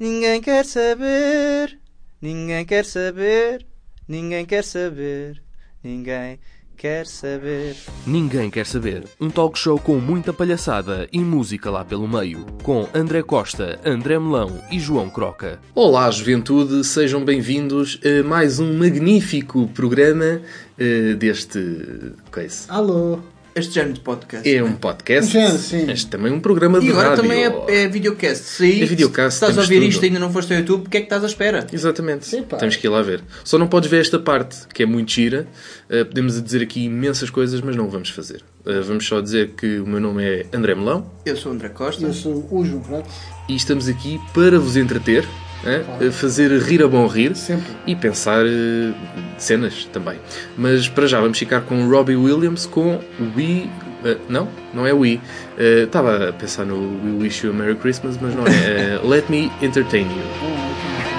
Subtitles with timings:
[0.00, 1.78] Ninguém quer saber,
[2.22, 3.66] ninguém quer saber,
[4.08, 5.42] ninguém quer saber,
[5.84, 6.40] ninguém
[6.74, 7.76] quer saber.
[8.06, 9.04] Ninguém quer saber.
[9.20, 12.46] Um talk show com muita palhaçada e música lá pelo meio.
[12.62, 15.60] Com André Costa, André Melão e João Croca.
[15.74, 20.40] Olá, juventude, sejam bem-vindos a mais um magnífico programa
[20.78, 22.14] eh, deste.
[22.30, 22.72] coisa.
[22.72, 23.20] Alô.
[23.54, 24.48] Este género de podcast.
[24.54, 25.28] É um podcast.
[25.36, 25.90] Um género, sim.
[25.90, 27.22] Este também é um programa de E agora rádio.
[27.24, 28.44] também é, é videocast.
[28.44, 29.88] Se aí, É videocast, se estás a temos ouvir tudo.
[29.90, 31.66] isto e ainda não foste ao YouTube, o que é que estás à espera?
[31.72, 32.36] Exatamente.
[32.36, 32.56] Epá.
[32.58, 33.22] Temos que ir lá ver.
[33.44, 35.48] Só não podes ver esta parte, que é muito gira.
[35.88, 38.40] Eh, podemos dizer aqui imensas coisas, mas não o vamos fazer.
[38.64, 41.70] Eh, vamos só dizer que o meu nome é André Melão Eu sou o André
[41.70, 42.04] Costa.
[42.04, 43.08] Eu sou o João Prato.
[43.48, 45.26] e estamos aqui para vos entreter,
[45.64, 47.34] eh, fazer rir a bom rir.
[47.36, 47.64] Sempre.
[47.86, 48.92] e pensar eh,
[49.38, 50.18] cenas também.
[50.56, 52.98] Mas para já vamos ficar com Robbie Williams com
[53.36, 53.68] We.
[54.04, 55.20] eh, não, não é We.
[55.58, 59.00] Eh, Estava a pensar no We Wish You a Merry Christmas, mas não é.
[59.04, 61.09] Let Me Entertain You.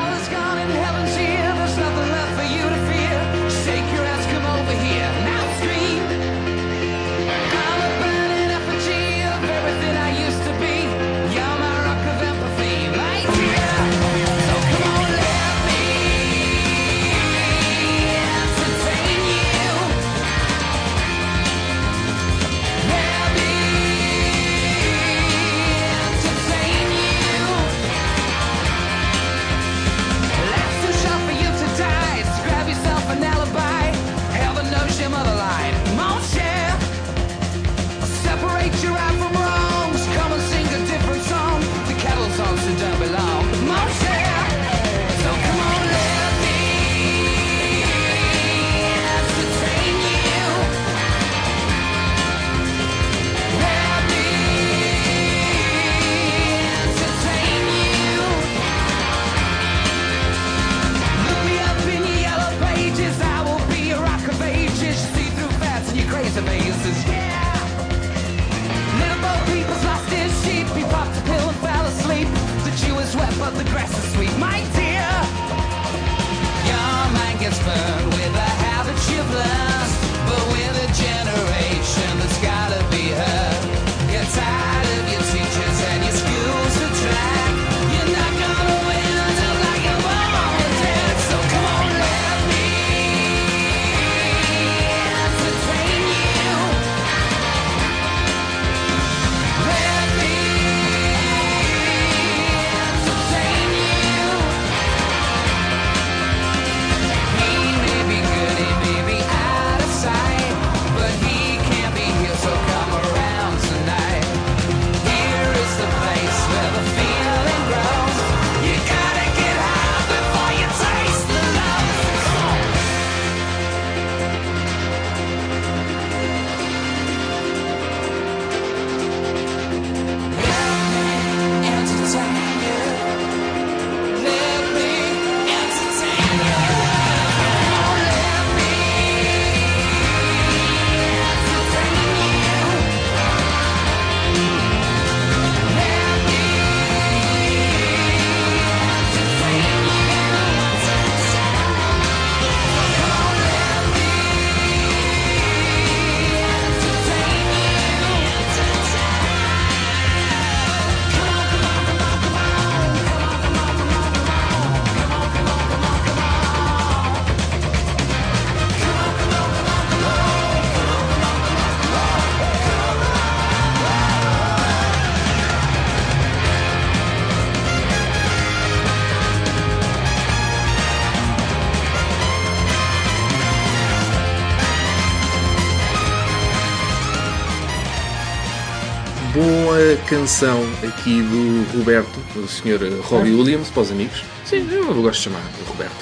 [190.12, 193.00] Canção aqui do Roberto, do Sr.
[193.02, 194.22] Robbie Williams, para os amigos.
[194.44, 195.96] Sim, eu gosto de chamar de Roberto.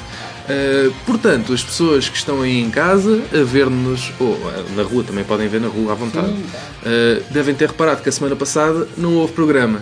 [0.50, 5.04] Uh, portanto, as pessoas que estão aí em casa a ver-nos, ou uh, na rua
[5.04, 8.88] também podem ver na rua à vontade, uh, devem ter reparado que a semana passada
[8.98, 9.80] não houve programa.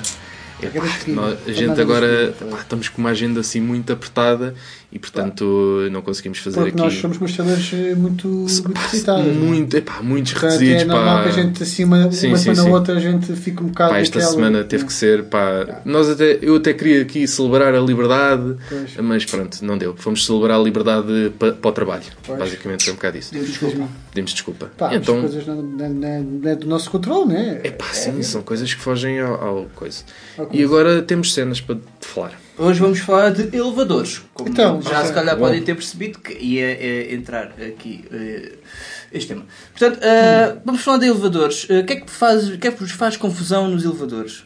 [0.61, 4.55] Epá, nós- a gente agora epá, estamos com uma agenda assim muito apertada
[4.89, 5.43] e portanto
[5.91, 9.35] não conseguimos fazer Porque aqui nós somos consteladores eh, muito, muito visitados.
[9.35, 11.23] muito, epá, muitos Portanto, requisitos é normal pá.
[11.23, 12.69] que a gente, assim, uma, Sim, uma sim, semana sim.
[12.71, 16.09] outra, a gente fica um bocado Pá, esta naquela- semana teve que ser, pá, nós
[16.09, 18.95] até, eu até queria aqui celebrar a liberdade, Pois.
[19.03, 19.93] mas pronto, não deu.
[19.97, 22.03] Fomos celebrar a liberdade pa- para o trabalho.
[22.25, 22.39] Pois.
[22.39, 23.33] Basicamente foi um bocado isso.
[23.35, 23.89] Desculpa.
[24.11, 24.71] Pedimos desculpa.
[24.77, 27.59] Pá, então, as coisas não, não- não- é do nosso controle, não é?
[27.65, 30.03] é pá, sim, são coisas que fogem ao, ao coisa.
[30.37, 30.57] Ok.
[30.57, 32.39] E agora temos cenas para falar.
[32.57, 34.21] Hoje vamos falar de elevadores.
[34.33, 35.07] Como Então, já ok.
[35.07, 35.43] se calhar Bom.
[35.45, 38.53] podem ter percebido que ia eh, entrar aqui eh,
[39.13, 39.45] este tema.
[39.77, 41.65] Portanto, eh, vamos falar de elevadores.
[41.65, 44.43] O que é que faz, que é que vos faz confusão nos elevadores?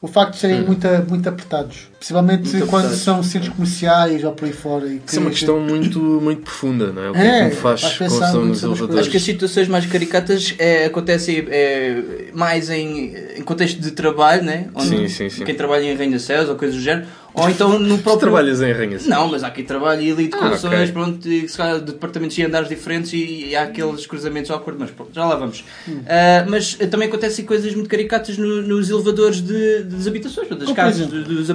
[0.00, 1.88] O facto de serem muito, muito apertados.
[2.02, 4.88] Principalmente Muito quando são centros comerciais ou por aí fora.
[4.88, 7.10] E Isso é uma questão muito, muito profunda, não é?
[7.10, 9.00] O que é, É, que me faz faz pensar confusão muito nos elevadores?
[9.02, 14.42] Acho que as situações mais caricatas eh, acontecem eh, mais em, em contexto de trabalho,
[14.42, 14.66] né?
[14.74, 15.44] Onde Sim, sim, sim.
[15.44, 17.06] Quem trabalha em arranha-céus ou coisas do género.
[17.34, 18.20] Ou então no Tu próprio...
[18.28, 20.92] trabalhas em arranha Não, mas há aqui trabalho e ali de Ah, condições, ok.
[20.92, 24.78] pronto, e se calhar de departamentos e andares diferentes e, e há aqueles cruzamentos awkward,
[24.78, 25.64] mas pronto, já lá vamos.
[26.06, 30.58] Ah, mas eh, também acontecem coisas muito caricatas no- nos elevadores de, das habitações, das
[30.58, 31.48] Como por casas, dos, dos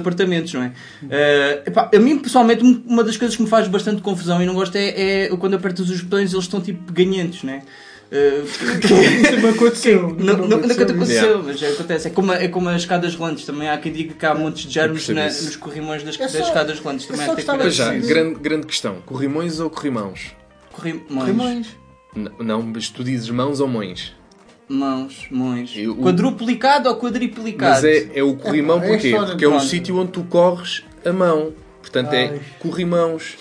[0.54, 0.72] não é?
[1.10, 4.46] Ah, epá, a mim, pessoalmente, um- uma das coisas que me faz bastante confusão e
[4.46, 7.62] não gosto é, é quando apertas os botões eles estão tipo ganhantes, não é?
[8.10, 8.42] Ah,
[9.28, 10.16] Isso não aconteceu.
[10.18, 12.08] não, não, aconteceu, mas acontece.
[12.08, 13.44] É como, é como as escadas rolantes.
[13.44, 16.32] Também há quem diga que há montes de germes na- nos corrimões das, É das
[16.32, 17.06] só- escadas rolantes.
[17.06, 18.96] Também só há que ter já, grande, grande questão.
[19.04, 20.32] Corrimões ou corrimãos?
[20.72, 21.06] Corrimões.
[21.10, 21.66] Corrimões.
[22.16, 24.14] N- Não, mas tu dizes mãos ou mães?
[24.68, 25.74] Mãos, mãos.
[25.76, 27.72] O- Quadruplicado ou quadriplicado?
[27.74, 29.10] Mas é, é o corrimão Epá, é porquê?
[29.16, 31.52] Porque é o sítio onde tu corres a mão.
[31.80, 33.38] Portanto, é corrimãos.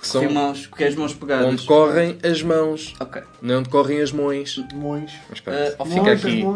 [0.00, 1.46] Porque são Corrimãos, porque as mãos pegadas.
[1.46, 3.20] onde correm as mãos, Ok.
[3.42, 4.58] não é onde correm as mães.
[4.74, 5.12] Mães.
[5.28, 6.46] Mas pronto, Ah, fica Mães, aqui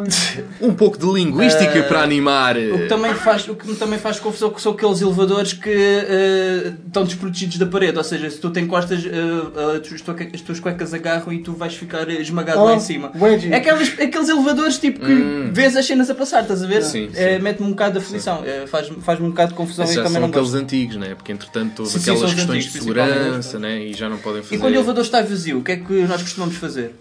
[0.65, 2.57] um pouco de linguística Ah, para animar.
[2.57, 5.69] O que, também faz, o que me também faz confusão que são aqueles elevadores que
[5.71, 7.99] eh, estão desprotegidos da parede.
[7.99, 10.03] Ou seja, se tu te encostas, as, tuas,
[10.35, 13.13] as tuas cuecas agarram e tu vais ficar esmagado lá em cima.
[13.15, 13.53] Wedgie.
[13.53, 15.51] É aqueles, aqueles elevadores tipo que Hum.
[15.53, 16.83] vês as cenas a passar, estás a ver?
[16.83, 17.39] Sim, sim.
[17.43, 20.21] Mete-me um bocado de aflição, Eh, faz- faz-me um bocado de confusão e também são
[20.23, 20.63] não aqueles gosto.
[20.63, 21.15] antigos, né?
[21.15, 23.15] porque entretanto houve Sim, sim, aquelas questões de antigos, principalmente.
[23.15, 23.83] segurança né?
[23.83, 24.57] e já não podem fazer.
[24.57, 26.95] E quando o elevador está vazio, o que é que nós costumamos fazer?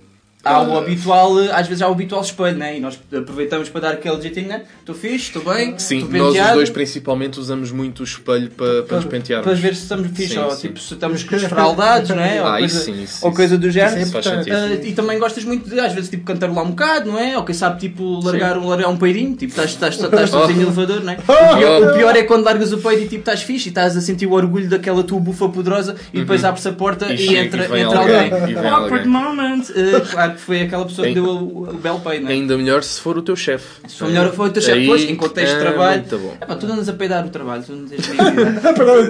[0.46, 2.76] Há o habitual, eh, às vezes há o habitual espelho, né?
[2.78, 4.64] E nós aproveitamos para dar aquele jeitinho, né?
[4.82, 8.98] Estou fixe, estou bem, Sim, nós os dois principalmente usamos muito o espelho para, para
[8.98, 9.46] nos pentearmos.
[9.48, 10.68] Para ver se estamos fixe, Sim, ou sim.
[10.68, 12.42] tipo, se estamos desfraldados, não é?
[12.44, 14.02] Ou, Ah, coisa, sim, ou coisa do género.
[14.02, 14.54] Isso é Faz sentido.
[14.56, 17.38] Ah, e também gostas muito de, às vezes, tipo, cantarolar um bocado, não é?
[17.38, 21.02] Ou quem sabe, tipo, largar, largar um peidinho, tipo, estás, estás, estás sozinho no elevador,
[21.06, 21.18] não é?
[21.54, 23.96] O pior, o pior é quando largas o peido e, tipo, estás fixe e estás
[23.96, 27.18] a sentir o orgulho daquela tua bufa poderosa e depois abre-se a porta E e,
[27.18, 28.50] chega- entra, e entra alguém, alguém.
[28.50, 29.08] e vem Awkward alguém.
[29.08, 29.64] moment!
[29.70, 32.34] Ah, claro que foi aquela pessoa que Ainda- deu o, o belo peido, não é?
[32.34, 33.68] Ainda melhor se for o teu chefe.
[33.88, 36.02] Se for melhor foi o teu chefe, Aí, pois, em contexto de trabalho.
[36.02, 36.38] Muito bom.
[36.42, 38.16] É pá, tu andas a peidar o trabalho, tu não tens o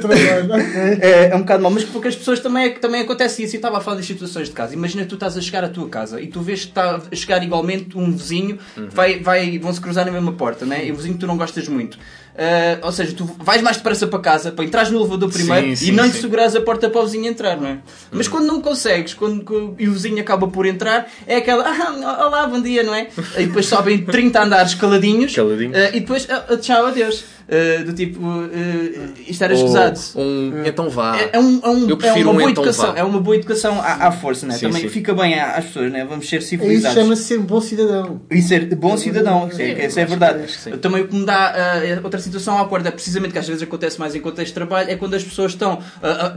[0.01, 0.53] trabalho.
[1.01, 3.55] É, é um bocado mal, mas porque as pessoas também, também acontece isso.
[3.55, 4.73] Eu estava a falar das situações de casa.
[4.73, 7.15] Imagina que tu estás a chegar à tua casa e tu vês que está a
[7.15, 8.87] chegar igualmente um vizinho, Uhum.
[8.89, 10.85] vai, vai, vão se cruzar na mesma porta, né?
[10.85, 11.97] e um vizinho que tu não gostas muito.
[12.35, 15.71] Ah, ou seja, tu vais mais depressa para casa para entrar no elevador primeiro Sim,
[15.73, 17.77] e sim, não lhe seguras a porta para o vizinho entrar, não é?
[18.11, 22.47] Mas quando não consegues, quando, e o vizinho acaba por entrar, é aquela, ah, olá,
[22.47, 23.07] bom dia, não é?
[23.37, 25.75] E depois sobem 30 andares caladinhos, Caladinhos.
[25.77, 27.23] ah, e depois, ah, tchau, adeus.
[27.49, 29.99] Ah, do tipo, ah, isto era Ou escusado.
[30.15, 31.17] um, então vá.
[31.17, 32.99] É, é um, é, um, Eu é prefiro uma um boa então educação, vá.
[32.99, 34.53] é uma boa educação à, à força, né?
[34.55, 34.89] Sim, também sim.
[34.89, 36.05] fica bem às pessoas, né?
[36.05, 36.97] vamos ser Isso civilizados.
[36.97, 38.21] chama-se ser um bom cidadão.
[38.29, 40.51] E ser bom cidadão, isso é, isso é verdade.
[40.51, 40.71] sim.
[40.77, 43.63] Também o que me dá ah, outra situação à corda, é precisamente que às vezes
[43.63, 45.79] acontece mais em contexto de trabalho, é quando as pessoas estão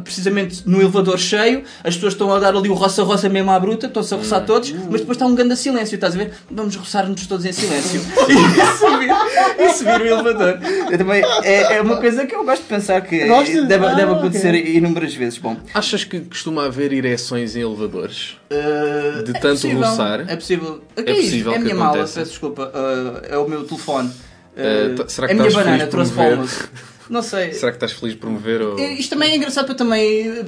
[0.02, 3.86] precisamente no elevador cheio, as pessoas estão a dar ali o roça-roça mesmo à bruta,
[3.86, 6.32] estão-se a roçar todos, mas depois está um grande silêncio, estás a ver?
[6.50, 8.00] Vamos roçar-nos todos em silêncio.
[8.28, 9.10] e, subir,
[9.58, 10.58] e subir o elevador.
[10.96, 13.68] Eu também, é, é uma coisa que eu gosto de pensar que Gostas?
[13.68, 14.76] deve, Ah, deve acontecer ok.
[14.76, 15.38] inúmeras vezes.
[15.38, 18.36] Bom, Achas que costuma haver ereções em elevadores?
[18.50, 20.24] Uh, De é tanto possível, roçar?
[20.26, 20.82] É possível.
[20.96, 22.72] É é, possível É a minha mala, peço desculpa.
[22.74, 24.08] Uh, é o meu telefone.
[24.08, 26.68] Uh, será que é a minha banana, trouxe palmas.
[27.08, 27.52] Não sei.
[27.52, 28.60] Será que estás feliz por me ver?
[28.60, 28.78] Ou...
[28.78, 30.44] Eh, Isto também é engraçado para também uh,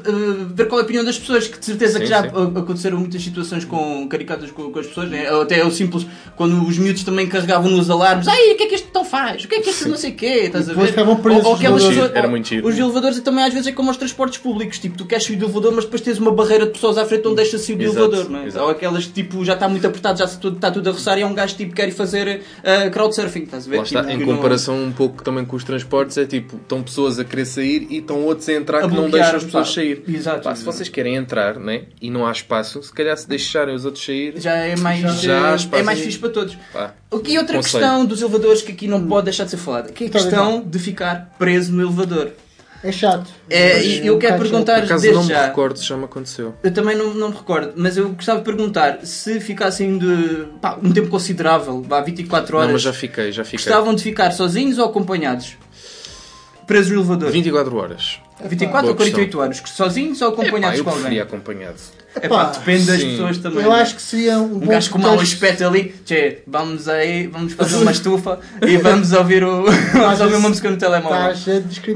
[0.55, 2.29] ver qual é a opinião das pessoas, que de certeza que Sim, já sim.
[2.57, 5.29] aconteceram muitas situações com caricatas com, com as pessoas, né?
[5.29, 8.75] Até o simples, quando os miúdos também carregavam nos alarmes, ai, o que é que
[8.75, 9.45] este botão faz?
[9.45, 10.27] O que é que este não sei o quê?
[10.47, 10.93] Estás a depois ver?
[10.93, 12.67] ficavam presos Ou- ou os aquelas pessoas- Era muito giro.
[12.67, 15.45] Os elevadores também às vezes é como os transportes públicos, tipo, tu queres sair do
[15.47, 17.99] elevador, mas depois tens uma barreira de pessoas à frente onde deixa sair do Exato,
[18.01, 18.47] elevador, não é?
[18.47, 18.65] exato.
[18.65, 21.19] Ou aquelas que tipo, já está muito apertado, já se tudo- está tudo a roçar
[21.19, 23.77] e é um gajo tipo que quer ir fazer uh, crowdsurfing, estás a ver?
[23.79, 26.48] Lá está, Tipo, em que não- comparação um pouco também com os transportes, é tipo,
[26.57, 29.45] estão pessoas a querer sair e estão outros a entrar A que não deixam as
[29.45, 29.75] pessoas pá.
[29.75, 30.03] sair.
[30.09, 33.75] Exato, Pá, se vocês querem entrar né, e não há espaço, se calhar se deixarem
[33.75, 36.57] os outros sair, já é mais, Já eh, é mais fixe para todos.
[36.73, 37.83] pá, O que é outra Conselho.
[37.83, 39.91] questão dos elevadores que aqui não pode deixar de ser falada?
[39.93, 42.31] Que é a Então, questão de ficar preso no elevador.
[42.81, 43.29] É chato.
[43.51, 45.47] É, e eu um quero perguntar por acaso desde não me já.
[45.47, 46.55] recordo se já me aconteceu.
[46.63, 50.79] Eu também não, não me recordo, mas eu gostava de perguntar se ficassem de pá,
[50.81, 53.59] um tempo considerável, vá 24 horas, Não, mas já fiquei, já fiquei.
[53.59, 55.57] gostavam de ficar sozinhos ou acompanhados?
[56.69, 57.31] Presos no elevador.
[57.31, 58.21] 24 horas.
[58.45, 59.63] 24 Boa ou 48 horas?
[59.65, 61.03] Sozinhos ou acompanhados eu com alguém?
[61.03, 61.77] preferia acompanhado.
[62.15, 63.11] É depende das sim.
[63.11, 63.65] pessoas também.
[63.65, 63.81] Eu né?
[63.81, 67.55] acho que seria um Um bom gajo com mau aspecto ali, tchê, vamos aí, vamos
[67.55, 71.35] fazer uma estufa e vamos ouvir, o, vamos ouvir uma música no telemóvel.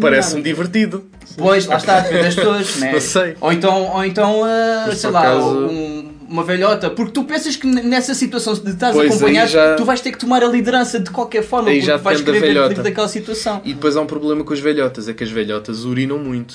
[0.00, 1.04] Parece-me divertido.
[1.36, 2.92] Pois, lá está, depende das pessoas, né?
[2.92, 3.36] Não sei.
[3.40, 4.40] Ou então, ou então
[4.86, 6.90] Mas, sei lá, acaso- um- uma velhota.
[6.90, 10.18] Porque tu pensas que nessa situação de estás Pois, acompanhado, já- tu vais ter que
[10.18, 12.68] tomar a liderança de qualquer forma, Aí porque já vais querer ver velhota.
[12.70, 13.60] livre daquela situação.
[13.64, 16.54] E depois há um problema com as velhotas, é que as velhotas urinam muito.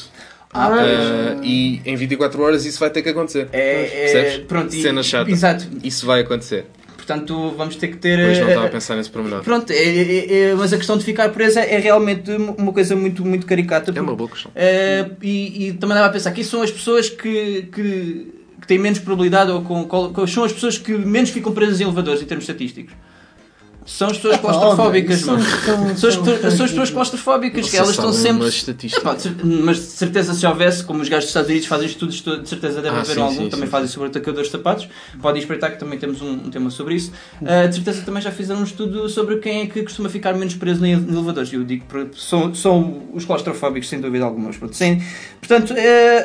[0.54, 3.48] Ah, Ah, e em 24 horas isso vai ter que acontecer.
[3.54, 5.30] é, é, pronto, e- Cena chata.
[5.30, 5.68] Exato.
[5.84, 6.66] Isso vai acontecer.
[6.96, 8.18] Portanto, vamos ter que ter.
[8.26, 9.42] Pois não eh, estava a pensar nesse pormenor.
[9.42, 13.24] Pronto, é- é- é- mas a questão de ficar presa é realmente uma coisa muito,
[13.26, 13.94] muito caricata.
[13.96, 14.52] É uma boa questão.
[14.56, 18.28] Eh, e, e também dava a pensar que são as pessoas que, que,
[18.60, 22.22] que têm menos probabilidade ou com, são as pessoas que menos ficam presas em elevadores
[22.22, 22.94] em termos estatísticos.
[23.88, 27.92] São as pessoas claustrofóbicas, são- São, são- as- são- são as pessoas claustrofóbicas, que elas
[27.92, 28.48] estão sempre.
[28.98, 29.16] Epá,
[29.64, 32.82] mas de certeza se houvesse, como os gajos dos Estados Unidos fazem estudos, de certeza
[32.82, 34.90] deve Ah, haver sim, algum, sim, também sim, fazem sobre atacadores de sapatos.
[35.22, 37.14] Podem espreitar que também temos um, um tema sobre isso.
[37.46, 40.54] Ah, de certeza também já fizeram um estudo sobre quem é que costuma ficar menos
[40.56, 41.54] preso em elevadores.
[41.54, 44.50] Eu digo são, são os claustrofóbicos, sem dúvida alguma.
[44.50, 44.76] pronto,
[45.40, 45.74] portanto,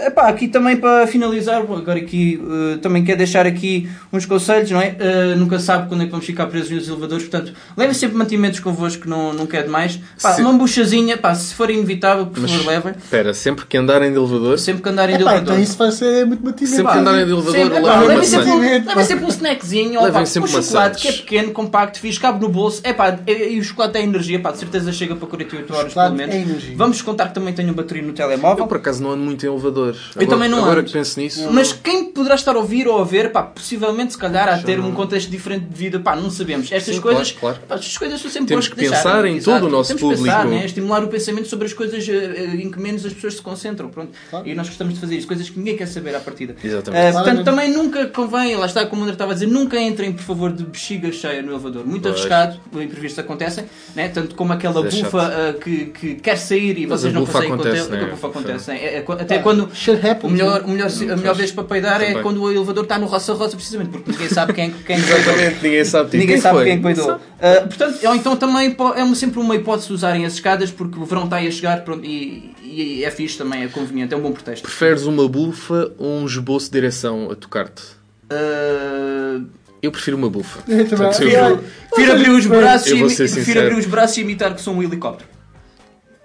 [0.05, 2.41] epá, aqui também para finalizar, agora aqui
[2.83, 4.97] também quero deixar aqui uns conselhos, não é?
[5.37, 9.09] Nunca sabe quando é que vamos ficar presos nos elevadores, portanto, levem sempre mantimentos convosco,
[9.09, 9.99] não, não quer demais.
[10.21, 12.95] Pá, Se- uma buchazinha, pá, se for inevitável, por favor, levem.
[12.97, 15.55] Espera, sempre que andarem de elevador, Sempre que andarem de Epá, elevador.
[15.55, 16.77] então isso vai ser muito mantimento.
[16.77, 20.05] sempre que andarem de elevador, Sempre, levem levem sempre, um, levem sempre um snackzinho, ou,
[20.07, 21.03] Levem pá, sempre um chocolate maçãs.
[21.03, 22.81] que é pequeno, compacto, fixe, cabe no bolso.
[22.85, 26.11] Epá, e, e o chocolate tem energia, pá, de certeza chega para 48 horas pelo
[26.15, 26.35] menos.
[26.35, 26.75] é energia.
[26.77, 28.65] Vamos contar que também tenho bateria no telemóvel.
[28.65, 29.99] Eu por acaso não ando muito em elevadores.
[30.17, 30.87] Eu Agora- também não Agora ando.
[30.87, 34.19] que penso nisso, Mas quem poderá estar a ouvir ou a ver, pá, possivelmente, se
[34.19, 36.71] calhar, a ter um contexto diferente de vida, pá, não sabemos.
[36.71, 39.37] Estas Sim, coisas, claro, pá, estas coisas são sempre Temos boas que deixar, pensar em
[39.37, 39.59] exato.
[39.61, 40.61] todo o nosso Temos que pensar, público.
[40.61, 40.67] né?
[40.67, 43.89] estimular o pensamento sobre as coisas eh, eh, em que menos as pessoas se concentram.
[43.91, 44.13] Pronto.
[44.31, 44.49] Claro.
[44.49, 46.55] E nós gostamos de fazer isso, coisas que ninguém quer saber à partida.
[46.65, 47.03] Exatamente.
[47.05, 50.13] Eh, portanto, também nunca convém, lá está, como o André estava a dizer, nunca entrem,
[50.13, 51.85] por favor, de bexiga cheia no elevador.
[51.85, 52.15] Muito Pois.
[52.15, 54.09] arriscado, imprevistos acontecem, né?
[54.09, 57.53] tanto como aquela é bufa eh, que, que quer sair e Mas vocês não conseguem
[57.53, 57.99] acontece, conter.
[57.99, 58.05] né?
[58.05, 58.71] A bufa acontece.
[58.71, 58.79] né?
[58.79, 59.69] É- é- Ah, até quando.
[59.75, 60.67] Shit happens, O melhor, né?
[60.67, 62.23] o melhor, a melhor vez para peidar é Também.
[62.23, 66.05] quando o elevador está no roça-roça, precisamente, porque ninguém sabe quem, quem Exatamente, ninguém sabe.
[66.11, 66.65] tipo, Ninguém quem sabe foi?
[66.67, 67.21] quem cuidou.
[67.45, 71.05] Ah, portanto, ou então também é sempre uma hipótese de usarem as escadas porque o
[71.05, 74.21] verão está aí a chegar pronto, e, e é fixe também, é conveniente, é um
[74.21, 74.63] bom pretexto.
[74.63, 77.83] Preferes uma bufa ou um esboço de direção a tocar-te?
[78.31, 79.41] Ah,
[79.83, 80.61] Eu prefiro uma bufa.
[80.69, 81.07] Eu também.
[81.07, 81.61] Portanto, eu- Yeah.
[81.91, 85.29] prefiro abrir os braços e prefiro abrir os braços e imitar que sou um helicóptero.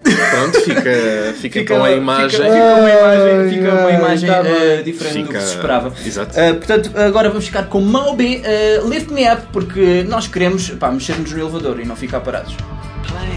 [0.04, 2.30] Pronto, fica, fica, então a imagem.
[2.40, 4.84] Fica, fica uma imagem, fica uma imagem ah, bem.
[4.84, 5.94] diferente do que Fica- se esperava.
[6.06, 6.40] Exato.
[6.40, 8.42] Uh, portanto, agora vamos ficar com Moby
[8.84, 12.56] uh, Lift Me Up, porque nós queremos pá, mexer-nos no elevador e não ficar parados.
[13.08, 13.37] Plain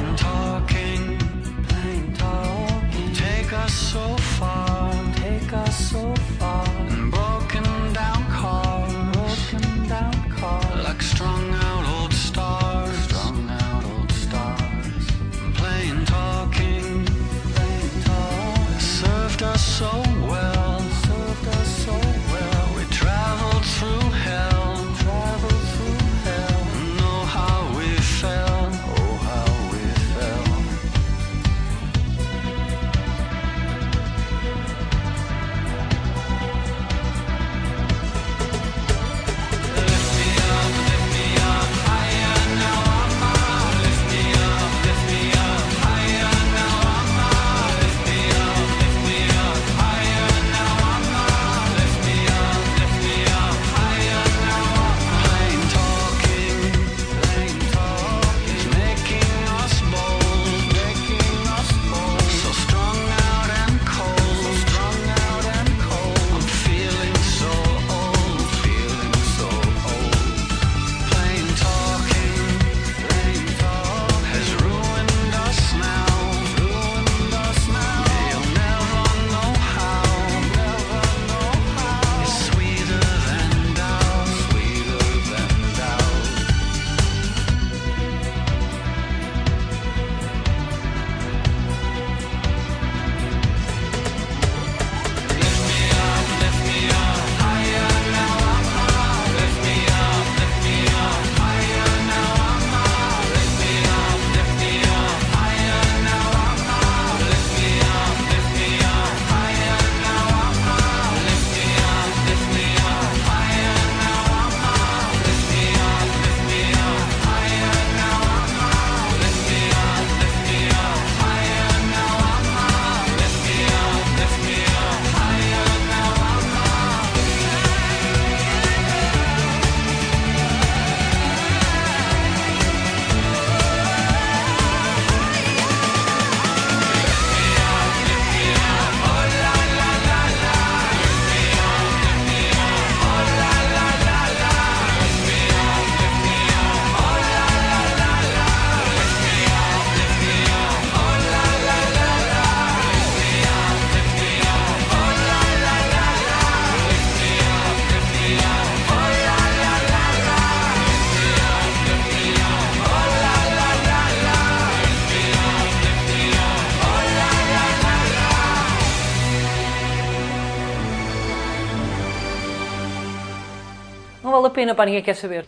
[174.60, 175.46] pena, pá, ninguém quer saber.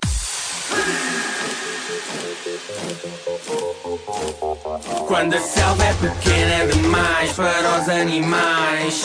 [5.07, 9.05] Quando a selva é pequena demais para os animais.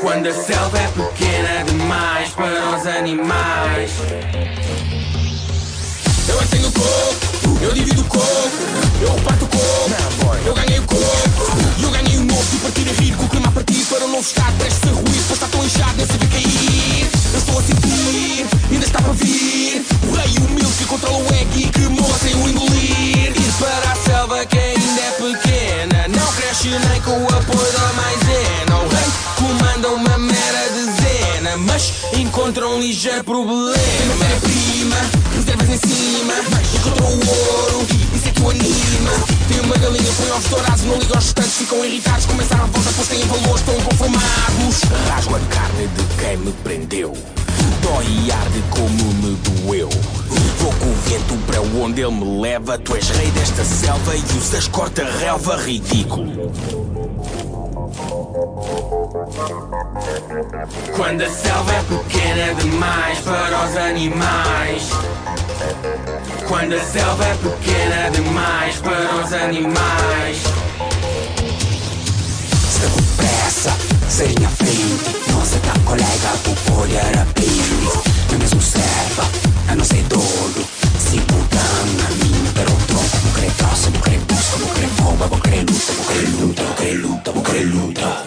[0.00, 3.90] Quando a selva é pequena demais para os animais.
[6.28, 8.24] Eu é tenho coco, eu divido o coco,
[9.00, 11.00] eu reparto o coco, eu ganhei o coco,
[11.78, 14.04] e eu ganhei o novo de partir a rir com o clima a partir para
[14.04, 17.10] um novo estado, prestes a ruir, está tão inchado, nem saber cair.
[17.32, 21.58] Eu estou a sentir, ainda está para vir, o rei humilde que controla o egg
[21.58, 23.32] e que morre sem o engolir.
[23.34, 27.92] Ir para a selva que ainda é pequena, não cresce nem com o apoio da
[27.92, 28.76] maisena.
[28.76, 30.93] O rei comanda uma mera dezena,
[31.58, 33.72] mas encontra um ligeiro problema.
[33.74, 34.96] Tem matéria-prima,
[35.34, 36.34] reservas em cima,
[36.74, 39.10] encontrou o ouro, isso é que o anima.
[39.48, 42.90] Tem uma galinha, põe ovos dourados, não liga aos estantes, ficam irritados, começam a volta,
[42.96, 44.80] pois têm valor, estão inconformados.
[45.08, 47.12] Rasgo a carne de quem me prendeu,
[47.82, 49.88] dói e arde como me doeu.
[50.58, 54.38] Vou com o vento para onde ele me leva, tu és rei desta selva e
[54.38, 56.93] usas corta-relva ridículo.
[60.96, 64.90] Quando a selva é pequena demais para os animais.
[66.48, 70.42] Quando a selva é pequena demais para os animais.
[72.70, 73.76] Se com pressa,
[74.08, 75.23] sem à frente.
[75.54, 77.88] Não se dá colega por olhar a pele.
[78.32, 79.24] Não mesmo serva,
[79.68, 80.66] a não ser doido.
[80.98, 83.16] Se putão a mim, pero tronco.
[83.22, 86.62] Vou querer troça, vou querer busca, vou querer bomba, vou querer luta, vou querer luta,
[86.62, 88.24] vou querer luta, vou querer luta.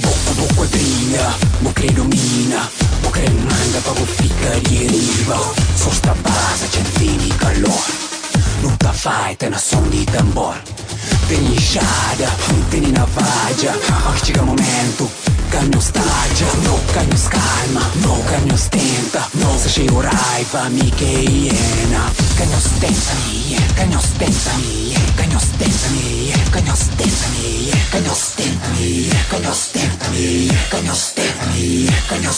[0.00, 2.70] Vou, vou quadrilha, vou querer domina,
[3.02, 5.54] vou querer manga, para vou ficar de riba.
[5.78, 7.84] Sosta base, centini calor.
[8.62, 10.56] Luta fight na som di tambor.
[11.26, 12.28] Teni inchada,
[12.70, 13.72] teni navalha.
[14.10, 15.10] Anche chega momento,
[15.54, 16.46] cambio stagia.
[16.62, 19.28] No cambio calma, no cambio stenta.
[19.32, 22.12] No se cheio raiva, mi che iena.
[22.36, 29.08] Cambio stenta, mi cambio stenta, mi cambio stenta, mi cambio stenta, mi cambio stenta, mi
[29.28, 32.32] cambio stenta, mi cambio stenta, mi cambio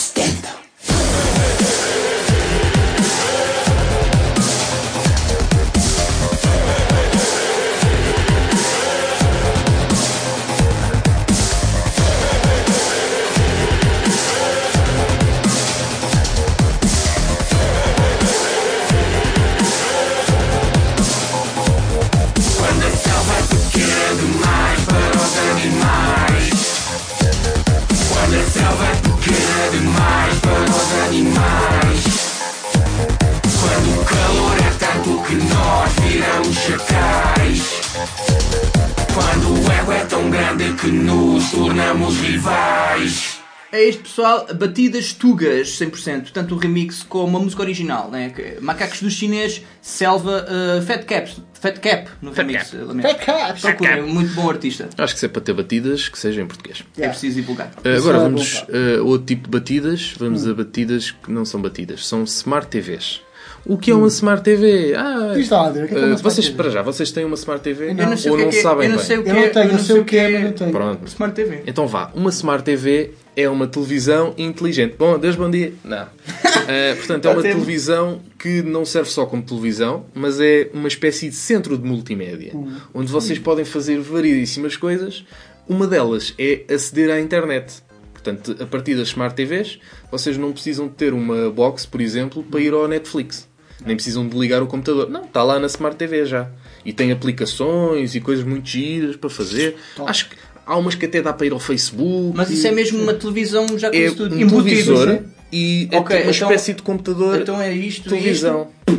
[39.13, 43.37] Quando o ego é tão grande que nos tornamos rivais.
[43.71, 44.47] É isto, pessoal.
[44.55, 46.31] Batidas Tugas, 100%.
[46.31, 48.09] Tanto o remix como a música original.
[48.09, 48.33] Né?
[48.61, 51.29] Macacos do chinês, Selva, uh, Fat Cap.
[51.53, 52.71] Fat Cap no remix.
[52.73, 53.09] uh, lamento.
[53.09, 53.61] Fat Caps.
[53.61, 54.87] Procurem, muito bom artista.
[54.97, 56.83] Acho que se é para ter batidas, que seja em português.
[56.97, 57.71] É preciso divulgar.
[57.83, 58.73] Uh, agora é vamos bom, pá.
[58.99, 60.13] a outro tipo de batidas.
[60.17, 63.21] Vamos a batidas que não são batidas, são Smart TVs.
[63.67, 64.93] O que é uma Smart TV?
[64.95, 66.57] Ah, Diz lá, André, o que é é uma uh, Smart vocês, TV?
[66.57, 67.89] para já, vocês têm uma Smart TV?
[67.89, 69.05] Eu não sei ou o que não é que é- sabem eu não bem?
[69.05, 70.71] sei o que Eu não tenho, eu não sei o que é, mas não tenho.
[70.71, 71.07] Pronto.
[71.07, 71.63] Smart TV.
[71.67, 74.95] Então vá, uma Smart TV é uma televisão inteligente.
[74.97, 75.73] Bom, Deus bom dia.
[75.83, 76.07] Não.
[76.69, 77.61] Eh, portanto, é uma Está tempo.
[77.61, 82.51] televisão que não serve só como televisão, mas é uma espécie de centro de multimédia,
[82.93, 85.23] onde vocês podem fazer variedíssimas coisas.
[85.65, 87.75] Uma delas é aceder à internet.
[88.11, 89.79] Portanto, a partir das Smart TVs,
[90.11, 93.46] vocês não precisam de ter uma box, por exemplo, para ir ao Netflix.
[93.85, 95.09] Nem precisam de ligar o computador.
[95.09, 96.49] Não, está lá na Smart TV já.
[96.85, 99.75] E tem aplicações e coisas muito giras para fazer.
[100.05, 100.35] Acho que
[100.65, 102.33] há umas que até dá para ir ao Facebook.
[102.35, 105.19] Mas isso é mesmo uma televisão já com É tudo um televisor
[105.51, 108.67] e é Ok, uma então- espécie de computador Então é isto, televisão.
[108.87, 108.93] Eh,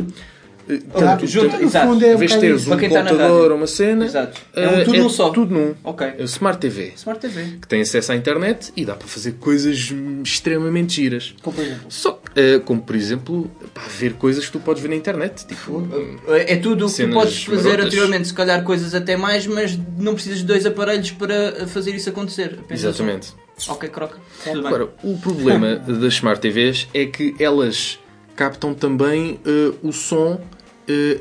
[0.71, 1.87] Ah, portanto, junto- tu- exato.
[1.87, 3.51] fundo é um vez bocado teres um Para quem está na computador rádio.
[3.51, 4.41] ou uma cena, Exato.
[4.55, 5.29] É um eh, tudo num só.
[5.31, 5.75] Tudo num.
[5.83, 6.07] Ok.
[6.17, 6.93] É Smart TV.
[6.95, 7.43] Smart TV.
[7.61, 9.91] Que tem acesso à internet e dá para fazer coisas
[10.23, 11.33] extremamente giras.
[11.41, 11.85] Como por exemplo.
[11.89, 15.45] Só, eh, como por exemplo, pá, ver coisas que tu podes ver na internet.
[15.47, 15.87] Tipo,
[16.27, 17.85] É tudo o que tu podes fazer marotas.
[17.87, 22.09] anteriormente, se calhar coisas até mais, mas não precisas de dois aparelhos para fazer isso
[22.09, 22.59] acontecer.
[22.69, 22.73] Um.
[22.73, 23.33] exatamente.
[23.67, 24.17] Ok, croca.
[24.43, 24.67] Tudo bem.
[24.67, 27.99] Agora, o problema das Smart TVs é que elas
[28.35, 30.39] captam também eh, o som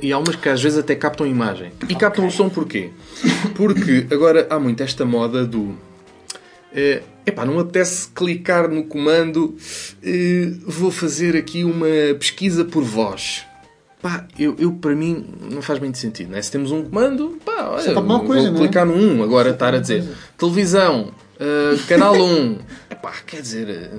[0.02, 1.72] e há umas que às vezes até captam a imagem.
[1.88, 2.90] E captam o som porquê?
[3.54, 5.76] Porque agora há muito esta moda do.
[6.72, 9.56] eh, epá, não me apetece clicar no comando,
[10.02, 11.86] eh, vou fazer aqui uma
[12.18, 13.44] pesquisa por voz.
[14.00, 16.40] Pá, eu, eu, para mim não faz muito sentido, né?
[16.40, 18.60] Se temos um comando, pá, olha, uma vou coisa, não é?
[18.60, 20.04] clicar no 1, agora estar a dizer
[20.36, 22.58] televisão, eh, canal 1,
[22.90, 23.90] epá, quer dizer,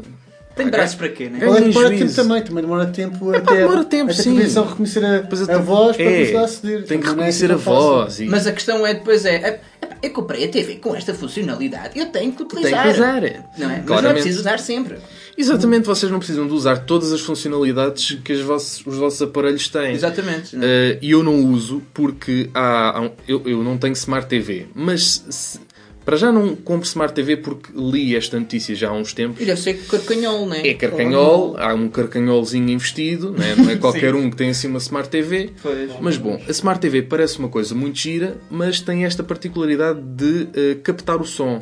[0.59, 1.39] Tem braços para quê, né?
[1.41, 1.45] É.
[1.45, 4.29] Ela demora tempo também, também demora tempo até, demora tempo, até sim.
[4.31, 6.83] a televisão reconhecer a, a voz para é, começar a aceder.
[6.85, 7.79] Tem que é reconhecer a tão fácil.
[7.81, 8.19] voz.
[8.19, 8.25] E...
[8.25, 9.59] Mas a questão é depois é, é,
[10.03, 12.83] eu comprei a TV com esta funcionalidade, eu tenho que utilizar.
[12.83, 13.21] Tem que usar.
[13.57, 13.83] Não é?
[13.87, 14.97] Mas não é preciso usar sempre.
[15.37, 19.69] Exatamente, vocês não precisam de usar todas as funcionalidades que os vossos, os vossos aparelhos
[19.69, 19.93] têm.
[19.93, 20.55] Exatamente.
[20.57, 20.59] é?
[20.61, 24.67] Eh, E eu não uso porque há, há um- eu, eu não tenho Smart TV.
[24.75, 25.59] Mas se-
[26.05, 29.41] para já não compro Smart TV porque li esta notícia já há uns tempos.
[29.41, 30.67] E deve ser carcanhol, né?
[30.67, 33.55] É carcanhol, há um carcanholzinho investido, né?
[33.55, 35.51] não é qualquer um que tem assim uma Smart TV.
[35.61, 35.91] Pois.
[35.99, 40.47] Mas bom, a Smart TV parece uma coisa muito gira, mas tem esta particularidade de
[40.53, 41.61] eh, captar o som.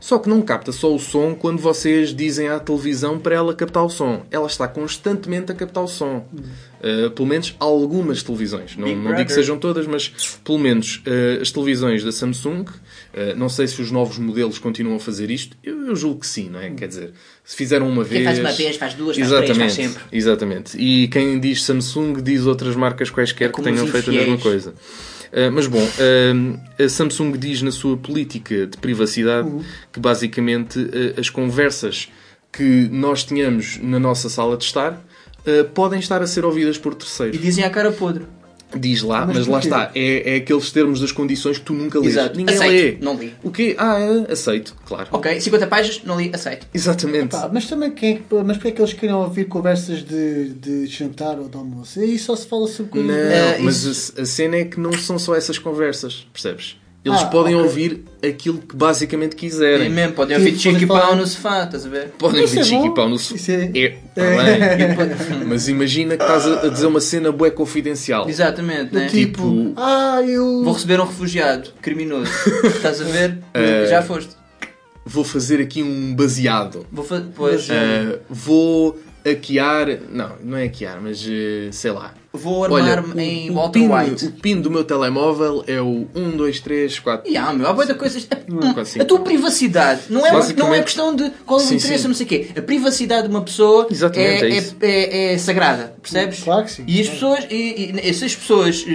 [0.00, 3.84] Só que não capta só o som quando vocês dizem à televisão para ela captar
[3.84, 4.24] o som.
[4.30, 6.26] Ela está constantemente a captar o som.
[6.82, 8.76] Eh, pelo menos algumas televisões.
[8.76, 10.08] Não, não digo que sejam todas, mas
[10.42, 12.64] pelo menos eh, as televisões da Samsung.
[13.12, 15.56] Eh, não sei se os novos modelos continuam a fazer isto.
[15.64, 16.70] Eu, eu julgo que sim, não é?
[16.70, 17.12] Quer dizer,
[17.44, 18.22] se fizeram uma vez.
[18.22, 20.02] Quem faz uma vez, faz duas, faz três, faz sempre.
[20.12, 20.78] Exatamente.
[20.78, 24.70] E quem diz Samsung diz outras marcas quaisquer que como tenham feito a mesma coisa.
[24.70, 29.48] Uh, mas bom, uh, a Samsung diz na sua política de privacidade
[29.92, 30.78] que basicamente
[31.18, 32.08] as conversas
[32.52, 35.00] que nós tínhamos na nossa sala de estar
[35.72, 37.40] podem estar a ser ouvidas por E terceiros.
[37.40, 38.24] dizem à cara podre.
[38.78, 39.90] Diz lá, Mas mas, lá está.
[39.94, 42.12] É, é aqueles termos das condições que tu nunca lês.
[42.12, 42.36] Exato.
[42.36, 42.98] Ninguém Aceito.
[43.00, 43.04] lê.
[43.04, 43.34] Não li.
[43.42, 43.74] O quê?
[43.78, 45.08] Ah, é, aceito, claro.
[45.10, 46.66] Ok, 50 páginas, não li, aceito.
[46.72, 47.28] Exatamente.
[47.30, 50.50] Pá, mas também quem é que, mas porque é que eles querem ouvir conversas de,
[50.50, 51.98] de jantar ou de almoço?
[52.00, 53.10] Aí só se fala sobre coisas.
[53.10, 56.76] Não, Eh, mas isso- a, a cena é que não são só essas conversas, percebes?
[57.02, 57.64] Eles Ah, podem ok.
[57.66, 59.88] ouvir aquilo que basicamente É quiserem.
[59.88, 62.08] mesmo, podem ouvir falar- pau no sofá, estás a ver?
[62.18, 65.46] Podem ouvir é e pau no Isso é- É, tá bem.
[65.48, 68.28] Mas imagina que estás a dizer uma cena bué confidencial.
[68.28, 69.06] Exatamente, né?
[69.08, 70.62] Tipo, Tipo- ah, eu.
[70.62, 72.30] Vou receber um refugiado criminoso.
[72.64, 73.38] Estás a ver?
[73.54, 74.36] Eh, Já foste.
[75.06, 76.86] Vou fazer aqui um baseado.
[76.92, 77.24] Vou fa...
[77.34, 79.98] Pois, Ah, vou hackear.
[80.12, 82.12] Não, não é hackear, mas eh, sei lá.
[82.32, 84.26] Vou Olha, armar-me em o, Walter pin, White.
[84.26, 87.30] o pin do meu telemóvel é o 1, 2, 3, 4.
[87.30, 88.26] E há, meu, há de coisas.
[88.30, 92.02] A, a tua privacidade não é, não é questão de qual é o Sim, interesse,
[92.02, 92.08] sim.
[92.08, 92.48] não sei o quê.
[92.56, 96.40] A privacidade de uma pessoa Exatamente, é, é é, é- é sagrada, percebes?
[96.42, 96.84] Claro que sim.
[96.86, 98.92] E as pessoas, e, e, se as pessoas eh,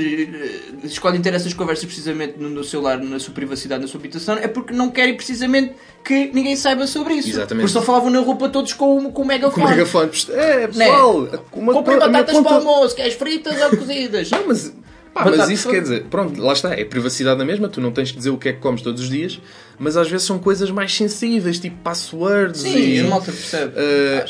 [0.84, 4.36] eh, escolhem ter essas conversas precisamente no, no celular, na sua privacidade, na sua habitação,
[4.38, 7.30] é porque não querem precisamente que ninguém saiba sobre isso.
[7.30, 7.64] Exatamente.
[7.64, 9.66] Porque só falavam na roupa todos com, o- com o Com megafone.
[9.66, 10.12] o megafone.
[10.34, 14.30] É, pessoal, uma Comprei batatas para o almoço, queres fritas ou cozidas?
[14.32, 14.74] Não, mas,
[15.14, 17.92] pá, Mas mas isso quer dizer, pronto, lá está, é privacidade na mesma, tu não
[17.92, 19.40] tens que dizer o que é que comes todos os dias,
[19.80, 23.00] mas às vezes são coisas mais sensíveis, tipo passwords Sim, e.
[23.00, 23.74] a malta percebe.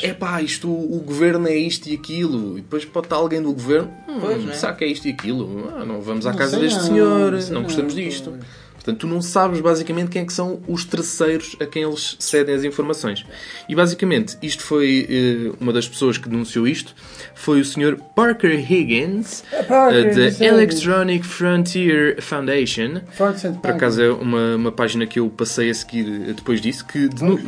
[0.02, 3.52] é pá, isto, o governo é isto e aquilo, e depois pode estar alguém do
[3.52, 4.54] governo, hum, Pois, né?
[4.54, 5.70] será que é isto e aquilo?
[5.76, 8.04] Ah, não vamos à Não casa deste não, senhor, não não não, gostamos pois.
[8.86, 12.54] Portanto, tu não sabes basicamente quem é que são os terceiros a quem eles cedem
[12.54, 13.26] as informações.
[13.68, 16.94] E basicamente, isto foi eh, uma das pessoas que denunciou isto,
[17.34, 17.98] foi o Sr.
[18.14, 20.40] Parker Higgins, Parker eh, da Higgins.
[20.40, 23.00] Electronic Frontier Foundation.
[23.60, 27.08] Por acaso é uma, uma página que eu passei a seguir eh, depois disso, que
[27.08, 27.38] denu-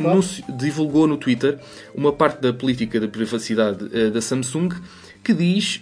[0.49, 1.57] divulgou no Twitter
[1.95, 4.71] uma parte da política de privacidade da Samsung
[5.23, 5.81] que diz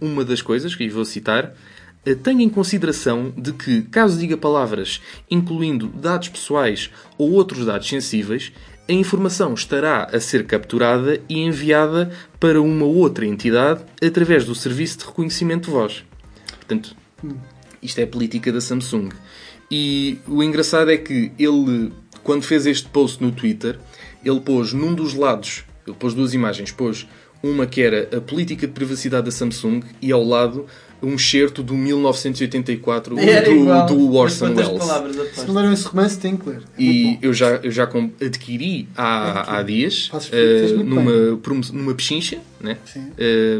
[0.00, 1.54] uma das coisas, que vou citar,
[2.22, 8.52] tenha em consideração de que, caso diga palavras incluindo dados pessoais ou outros dados sensíveis,
[8.88, 12.10] a informação estará a ser capturada e enviada
[12.40, 16.04] para uma outra entidade através do serviço de reconhecimento de voz.
[16.56, 16.96] Portanto,
[17.82, 19.10] isto é a política da Samsung.
[19.70, 21.92] E o engraçado é que ele,
[22.24, 23.78] quando fez este post no Twitter,
[24.24, 27.06] ele pôs num dos lados, ele pôs duas imagens, pôs
[27.42, 30.66] uma que era a política de privacidade da Samsung e ao lado
[31.02, 33.86] um excerto do 1984 Era do, igual.
[33.86, 34.82] do Orson Welles.
[35.34, 36.62] Se não leram esse romance, tem que ler.
[36.78, 37.88] É E eu já, eu já
[38.20, 40.10] adquiri há, há dias
[40.76, 42.76] muito numa, numa pechincha, né?
[42.84, 43.10] Sim.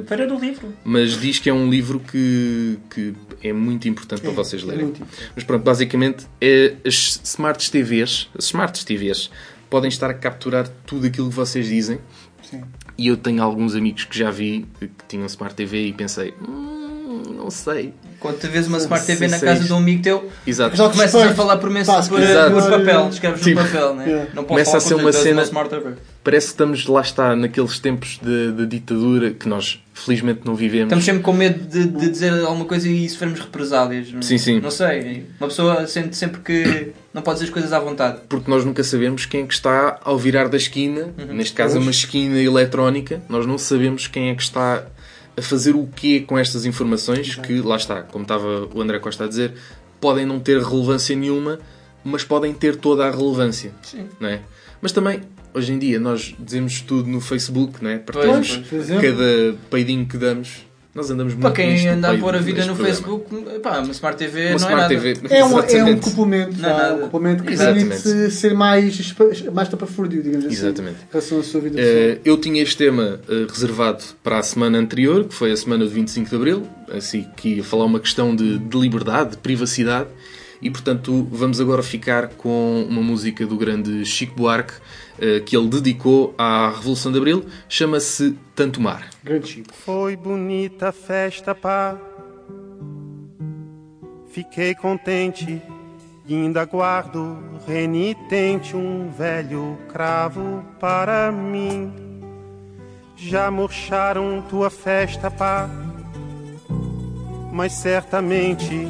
[0.06, 0.68] Feira do livro.
[0.84, 4.92] mas diz que é um livro que, que é muito importante para vocês é lerem.
[5.34, 9.30] Mas pronto, basicamente, é, as Smart TVs, as Smart TVs,
[9.68, 11.98] podem estar a capturar tudo aquilo que vocês dizem.
[12.42, 12.62] Sim.
[12.98, 16.34] E eu tenho alguns amigos que já vi que que tinham Smart TV e pensei,
[16.46, 16.79] hum,
[17.22, 17.92] não sei.
[18.18, 20.76] Quando tu vês uma Smart TV na casa de um amigo teu, Exato.
[20.76, 24.06] Já começas a falar por, se por, por papel, escreves Tipo, no papel, né?
[24.06, 24.30] Yeah.
[24.34, 25.96] Não Começa a ser uma cena- uma.
[26.22, 30.84] Parece que estamos, lá está, naqueles tempos de, de ditadura que nós felizmente não vivemos.
[30.88, 34.12] Estamos sempre com medo de, de dizer alguma coisa e sofremos represálias.
[34.12, 34.60] não- Sim, sim.
[34.60, 35.26] Não sei.
[35.40, 38.18] Uma pessoa sente sempre que não pode dizer as coisas à vontade.
[38.28, 41.34] porque nós nunca sabemos quem é que está ao virar da esquina, Uhum.
[41.34, 44.84] neste caso é uma esquina eletrónica, nós não sabemos quem é que está
[45.40, 49.24] a fazer o quê com estas informações, que lá está, como estava o André Costa
[49.24, 49.54] a dizer,
[49.98, 51.58] podem não ter relevância nenhuma,
[52.04, 53.72] mas podem ter toda a relevância.
[53.82, 54.06] Sim.
[54.20, 54.42] Não é?
[54.80, 55.22] Mas também
[55.52, 57.98] hoje em dia nós dizemos tudo no Facebook, não é?
[57.98, 58.60] Partilhamos
[59.00, 60.66] cada peidinho que damos.
[60.92, 62.88] Nós andamos muito Para quem anda a pôr a vida no programa.
[62.88, 64.88] Facebook, pá, uma Smart TV Uma não Smart é nada.
[64.88, 65.34] TV.
[65.34, 66.94] é um, é um complemento, Não é vá, nada.
[66.94, 69.14] um complemento que permite ser mais,
[69.52, 70.54] mais tapafúrdio, digamos assim.
[70.54, 70.96] Exatamente.
[70.96, 71.96] Em relação à sua vida pessoal.
[71.96, 75.84] Eh, eu tinha este tema eh, reservado para a semana anterior, que foi a semana
[75.84, 80.08] do 25 de Abril, assim que ia falar uma questão de, de liberdade, de privacidade,
[80.62, 84.74] e portanto vamos agora ficar com uma música do grande Chico Buarque
[85.18, 89.08] eh, que ele dedicou à Revolução de Abril, chama-se Tanto Mar.
[89.22, 89.74] Grande Chico.
[89.74, 91.98] Foi bonita a festa, pá.
[94.30, 95.60] Fiquei contente
[96.26, 101.92] e ainda guardo renitente um velho cravo para mim.
[103.16, 105.68] Já murcharam tua festa, pá.
[107.52, 108.88] Mas certamente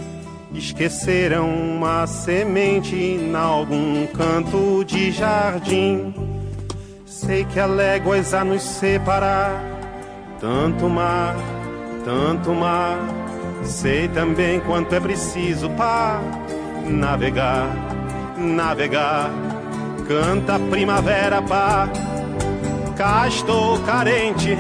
[0.55, 6.15] esqueceram uma semente em algum canto de jardim.
[7.07, 9.63] Sei que há léguas a nos separar.
[10.41, 11.37] Tanto mar,
[12.05, 12.99] tanto mar.
[13.63, 16.21] Sei também quanto é preciso para
[16.87, 17.69] navegar,
[18.39, 19.31] navegar.
[20.09, 21.89] Canta primavera, pá.
[22.97, 24.57] Cá estou carente.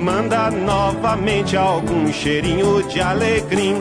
[0.00, 3.76] Manda novamente algum cheirinho de alegria.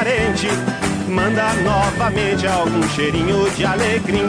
[0.00, 0.48] Carente.
[1.08, 4.24] Manda novamente algum cheirinho de alegria.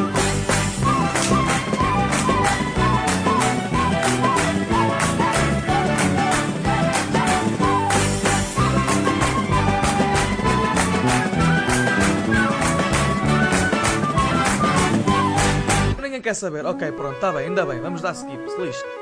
[16.01, 16.65] Ninguém quer saber.
[16.65, 17.79] Ok, pronto, está bem, ainda bem.
[17.79, 19.00] Vamos dar skip, se lixe.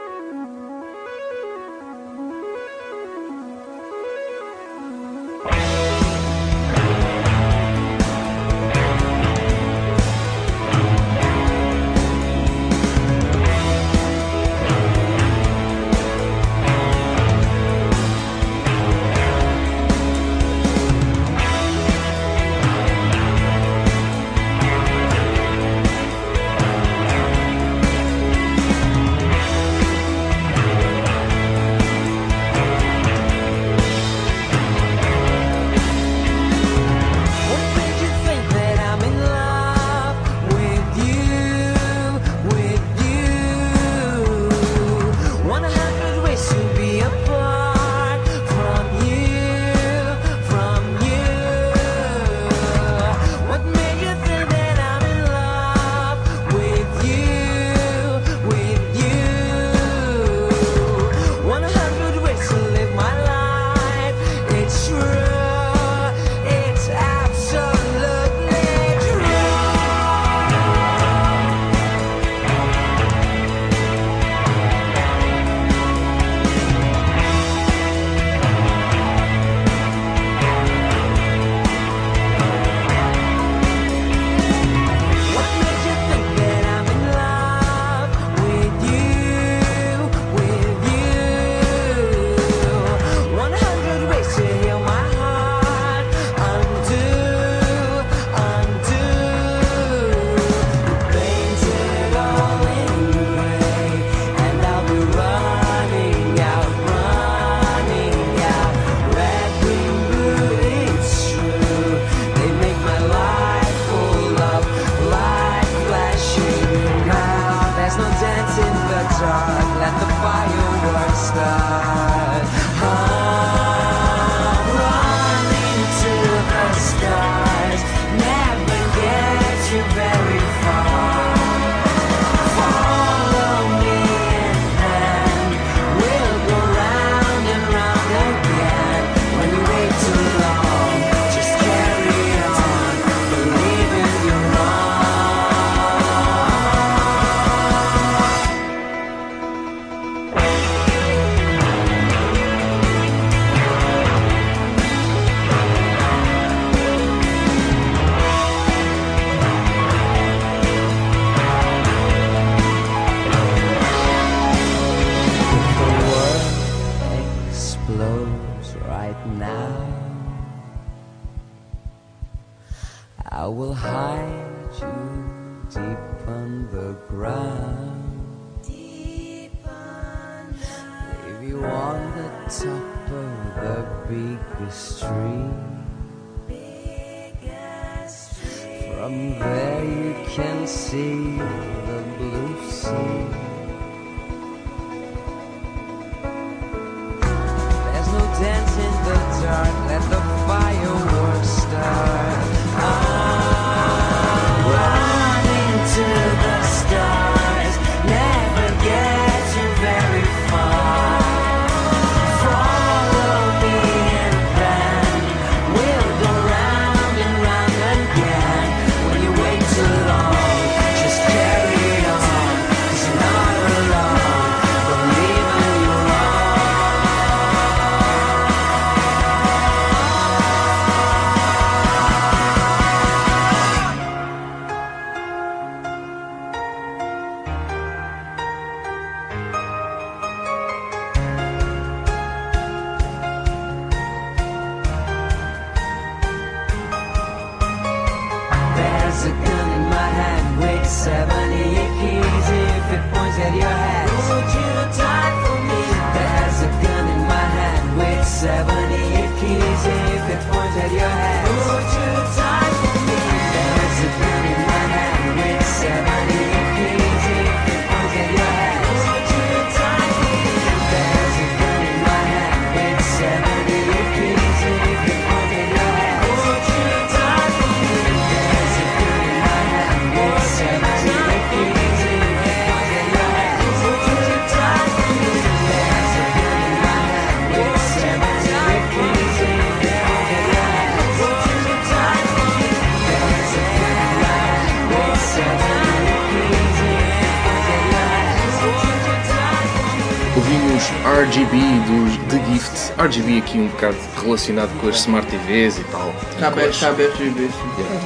[303.11, 303.19] Gift.
[303.27, 306.13] RGB aqui um bocado relacionado com as Smart TVs e tal.
[306.51, 307.49] Com as- cabe RGB.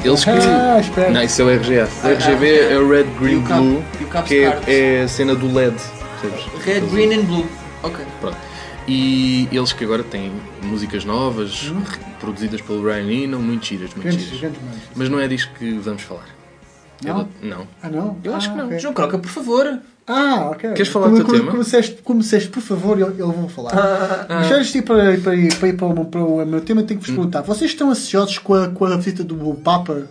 [0.04, 0.30] Eles que.
[0.32, 1.10] Ah, espera.
[1.12, 1.88] Não, isso é o RGA.
[2.04, 4.62] O Ah, RGB ah, é o Red, Green, E o Blue, e o que é,
[5.00, 5.76] é a cena do LED.
[6.22, 6.46] percebes?
[6.66, 7.46] Red, green and blue.
[7.84, 8.06] Ok.
[8.22, 8.38] Pronto.
[8.88, 11.82] E eles que agora têm músicas novas, Hum.
[12.20, 14.52] produzidas pelo Brian Eno, muito giras, muito giras.
[14.96, 16.26] Mas não é disto que vamos falar.
[17.04, 17.24] Não?
[17.24, 17.68] Do- não.
[17.82, 18.18] Ah, não?
[18.24, 18.66] Eu acho Ah, que não.
[18.68, 18.80] ok.
[18.80, 19.80] João Croca, por favor.
[20.06, 20.72] Ah, ok.
[20.74, 21.52] Queres falar como, do teu como, tema?
[21.52, 23.72] Como disseste, como disseste, por favor, eu, eu vou falar.
[23.74, 24.26] Ah.
[24.30, 26.84] Mas antes de ir para, para, ir- para, ir para, o, para o meu tema,
[26.84, 30.04] tenho que vos perguntar: vocês estão ansiosos com a, com a visita do Papa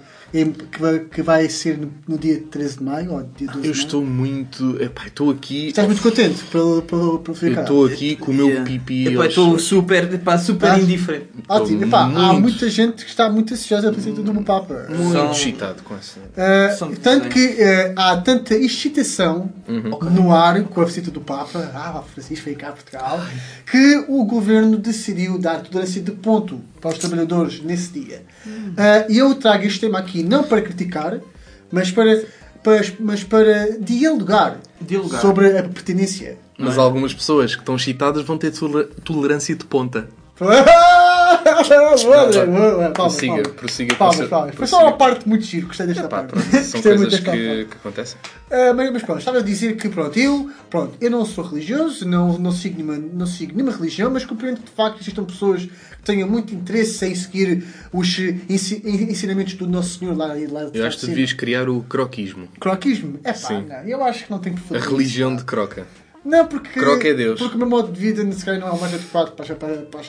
[1.10, 3.12] que, vai, ser no, dia 13 de maio?
[3.12, 3.70] Ou dia 12 de Eu maio?
[3.72, 4.82] estou muito.
[4.82, 5.68] Epá, estou aqui.
[5.68, 7.60] Estás muito contente pelo, pelo, pelo Eu ficar?
[7.62, 8.64] estou aqui com o meu Yeah.
[8.64, 9.08] pipi.
[9.08, 11.28] Epá, Estou super, epá, super indiferente.
[11.48, 11.84] Ótimo.
[11.84, 14.86] Epá, há muito- muita gente que está muito ansiosa pela visita do Papa.
[14.88, 16.18] Muito São- excitado com essa.
[16.20, 20.10] Uh, tanto que uh, há tanta excitação Uhum.
[20.10, 23.20] no ar com a visita do Papa, ah, o Francisco veio cá a Portugal,
[23.70, 28.22] que o governo decidiu dar tolerância de ponto para os trabalhadores nesse dia.
[28.46, 31.18] Uh, E eu trago este tema aqui não para criticar,
[31.70, 32.22] mas para,
[32.62, 35.20] para, mas para dialogar, Dialogar.
[35.20, 36.38] sobre a pertinência.
[36.58, 40.08] Mas algumas pessoas que estão excitadas vão ter toler- tolerância de ponta.
[41.42, 42.04] Palmas,
[42.94, 43.48] Prossiga, palmas.
[43.52, 43.94] prossiga.
[43.96, 44.54] Palmas, prossiga, palmas.
[44.54, 46.30] Foi só uma parte muito giro, gostei desta Epá, parte.
[46.30, 47.38] pronto, são coisas parte.
[47.38, 48.18] que, que acontecem.
[48.50, 52.06] Ah, mas, mas pronto, estava a dizer que pronto, eu, pronto, eu não sou religioso,
[52.06, 55.68] não, não, sigo nenhuma, não sigo nenhuma religião, mas compreendo que de facto existam pessoas
[56.04, 60.98] tenham muito interesse em seguir os ensi- ensinamentos do Nosso Senhor lá, lá Eu acho
[60.98, 62.48] que devias criar o croquismo.
[62.60, 63.18] Croquismo?
[63.24, 63.66] É pá, Sim.
[63.68, 65.50] não, eu acho que não tem que A fazer religião isso, de pá.
[65.50, 65.86] croca.
[66.24, 66.78] Não, porque.
[66.78, 67.40] Croca é Deus.
[67.40, 69.58] Porque o meu modo de vida, se calhar, não é o mais adequado para, as-
[69.58, 70.02] para, para,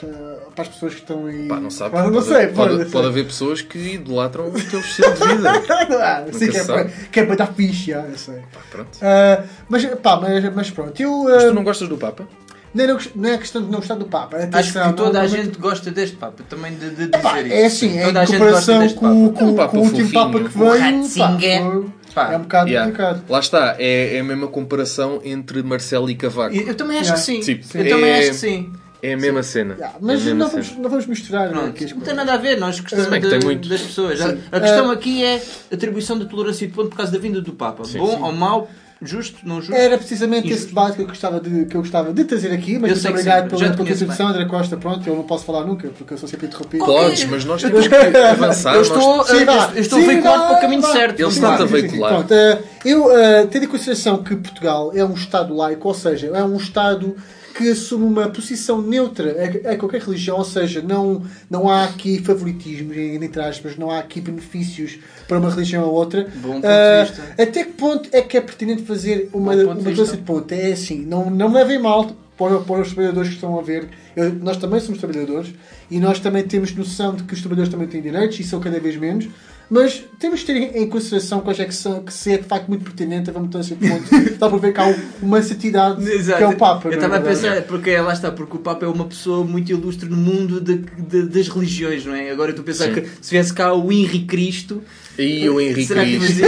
[0.54, 1.48] para as pessoas que estão aí.
[1.48, 1.92] Pá, não sabes.
[1.98, 5.26] Pá, Não pode, sei, pode, pode, pode, haver pessoas que idolatram o teu estilo de
[5.26, 5.52] vida.
[6.00, 6.92] Ah, sei que é, para, sabe.
[7.10, 8.38] que é para dar fixe, já, eu sei.
[8.70, 8.90] Pronto.
[9.02, 11.24] Ah, mas, pá, mas, mas pronto, eu.
[11.24, 12.28] Mas ah, tu não gostas do Papa?
[12.74, 14.36] Não, não, não é questão de não gostar do Papa.
[14.36, 17.40] Acho Atenção, que toda não- a não- gente gosta deste Papa, também de, de Epá,
[17.40, 17.84] dizer é isso.
[17.84, 19.38] assim, é Toda em a gente gosta comparação deste com, Papa.
[19.38, 20.12] com, Um Papa com o último.
[20.12, 20.70] Papa que O veio.
[20.80, 21.62] Ratzinger.
[21.62, 22.90] pá, foi- Pá, é um bocado Yeah.
[22.92, 23.24] complicado.
[23.28, 26.54] Lá está, é, é a mesma comparação entre Marcelo e Cavaco.
[26.54, 27.24] Eu também acho Yeah.
[27.24, 27.62] que sim.
[27.62, 27.78] Sim.
[27.78, 28.72] Eu também É- acho que sim.
[29.02, 29.74] É a mesma cena.
[29.74, 30.62] Yeah, É mas mesma não cena.
[30.62, 33.68] vamos, não vamos misturar Pronto, aqui não tem nada a ver, nós gostamos que de-
[33.68, 34.18] das pessoas.
[34.18, 34.38] Sim.
[34.50, 37.40] A, questão Ah, aqui é a atribuição da tolerância de ponto por causa da vinda
[37.42, 37.82] do Papa.
[37.82, 37.98] Bom Sim.
[37.98, 38.70] ou mau,
[39.02, 39.74] justo, não justo?
[39.74, 40.68] Era precisamente esse Injusto.
[40.68, 43.50] debate que eu gostava de, que eu gostava de trazer aqui, mas Eu muito obrigado
[43.50, 44.76] pela, contribuição, André Costa.
[44.76, 46.84] Pronto, eu não posso falar nunca, porque eu sou sempre interrompido.
[46.84, 48.74] Podes, mas nós temos que avançar.
[48.74, 50.92] Eu estou, nós- eu, Sim, eu estou Sim, veiculado vá, para o caminho vá.
[50.92, 51.20] certo.
[51.20, 52.14] Ele vá, a veicular.
[52.14, 56.28] Pronto, eh, eu eh, tendo em consideração que Portugal é um Estado laico, ou seja,
[56.34, 57.16] é um Estado
[57.56, 59.34] que assume uma posição neutra
[59.64, 63.98] a, a qualquer religião, ou seja, não, não há aqui favoritismo, entre aspas, não há
[64.00, 64.98] aqui benefícios
[65.28, 66.26] para uma religião ou outra.
[66.36, 67.22] Bom ponto de Eh, vista.
[67.42, 70.52] até que ponto é que é pertinente fazer uma, Bom uma mudança de ponto?
[70.52, 73.88] É assim, não, não me levem mal, para, para os trabalhadores que estão a ver.
[74.16, 75.54] Eu- nós também somos trabalhadores
[75.90, 78.80] e nós também temos noção de que os trabalhadores também têm direitos e são cada
[78.80, 79.28] vez menos.
[79.74, 82.68] Mas temos de ter em- consideração quais é que são, que se é de facto
[82.68, 84.14] muito pertinente a mudança de ponto.
[84.14, 86.88] Está para ver que há um- uma santidade que é o Papa.
[86.88, 89.42] Eu não é estava a pensar, porque lá está, porque o Papa é uma pessoa
[89.44, 92.30] muito ilustre no mundo de- de- das religiões, não é?
[92.30, 93.00] Agora eu estou a pensar Sim.
[93.00, 94.80] que se viesse cá o Henri Cristo,
[95.18, 96.42] E o Henrique será que Cristo.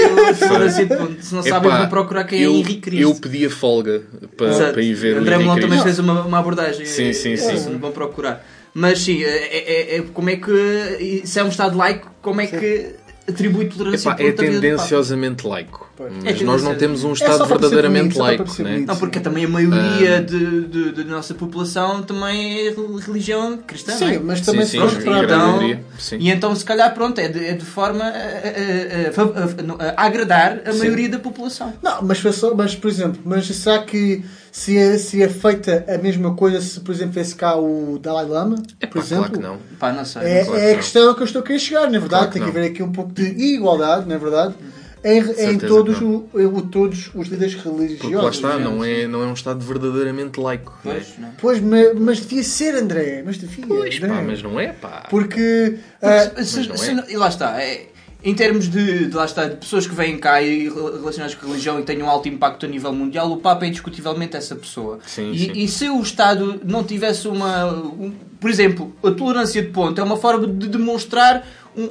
[0.96, 1.22] ponto?
[1.24, 3.02] Se não sabem, vão procurar quem eu, é Henri Cristo.
[3.02, 4.02] Eu pedi a folga
[4.36, 4.72] para, Exato.
[4.72, 6.86] para ir ver André o Melão Henrique também fez uma, uma abordagem.
[6.86, 7.54] Sim, sim, é, sim.
[7.54, 8.44] isso, Vão procurar.
[8.72, 11.22] Mas sim, é, é- é- como é que.
[11.24, 12.94] Se é um Estado laico, como é que
[13.28, 15.90] atribui tolerância Epá, é tendenciosamente laico.
[15.96, 16.12] Pois.
[16.22, 18.62] Mas É nós não temos um É Estado perceber verdadeiramente laico.
[18.62, 18.84] né?
[18.86, 20.20] Não, porque também a maioria Ah.
[20.20, 20.66] de,
[21.04, 22.74] nossa população também é
[23.04, 24.12] religião cristã, não é?
[24.12, 26.16] Sim, mas também Sim, se sim, grande Então, maioria, sim.
[26.20, 30.60] E então, se calhar, pronto, é de, é de forma a, a- a- a- agradar
[30.66, 31.72] a maioria da população.
[31.82, 32.22] Não, mas,
[32.56, 34.22] mas por exemplo, mas será que
[34.58, 38.24] se é, se é feita a mesma coisa se, por exemplo, fosse cá o Dalai
[38.24, 38.56] Lama?
[38.80, 39.24] É por pá, exemplo?
[39.24, 39.58] claro que não.
[39.78, 40.22] Pá, não sei.
[40.22, 40.76] É, Claro é que a não.
[40.78, 42.08] questão que eu estou a querer chegar, na verdade.
[42.08, 44.54] Claro que Tem que haver aqui um pouco de igualdade, na verdade,
[45.04, 48.22] em, em todos, o, o- todos os líderes Porque religiosos.
[48.22, 50.76] lá está, não é, não é um Estado verdadeiramente laico.
[50.82, 51.28] Pois, não.
[51.38, 53.22] Pois, mas, mas devia ser, André.
[53.24, 53.66] Mas devia.
[53.66, 54.08] Pois, André.
[54.08, 55.04] pá, mas não é, pá.
[55.10, 55.78] Porque.
[56.00, 56.94] Porque se- mas não se é.
[56.94, 57.88] não- e lá está, é,
[58.28, 61.46] em termos de, de lá está, de pessoas que vêm cá e rel- relacionadas com
[61.46, 64.56] a religião e têm um alto impacto a nível mundial, o Papa é indiscutivelmente essa
[64.56, 64.98] pessoa.
[65.06, 65.52] Sim, e, sim.
[65.54, 67.66] e se o Estado não tivesse uma.
[67.72, 71.46] um- por exemplo, a tolerância de ponto é uma forma de demonstrar
[71.76, 71.84] um-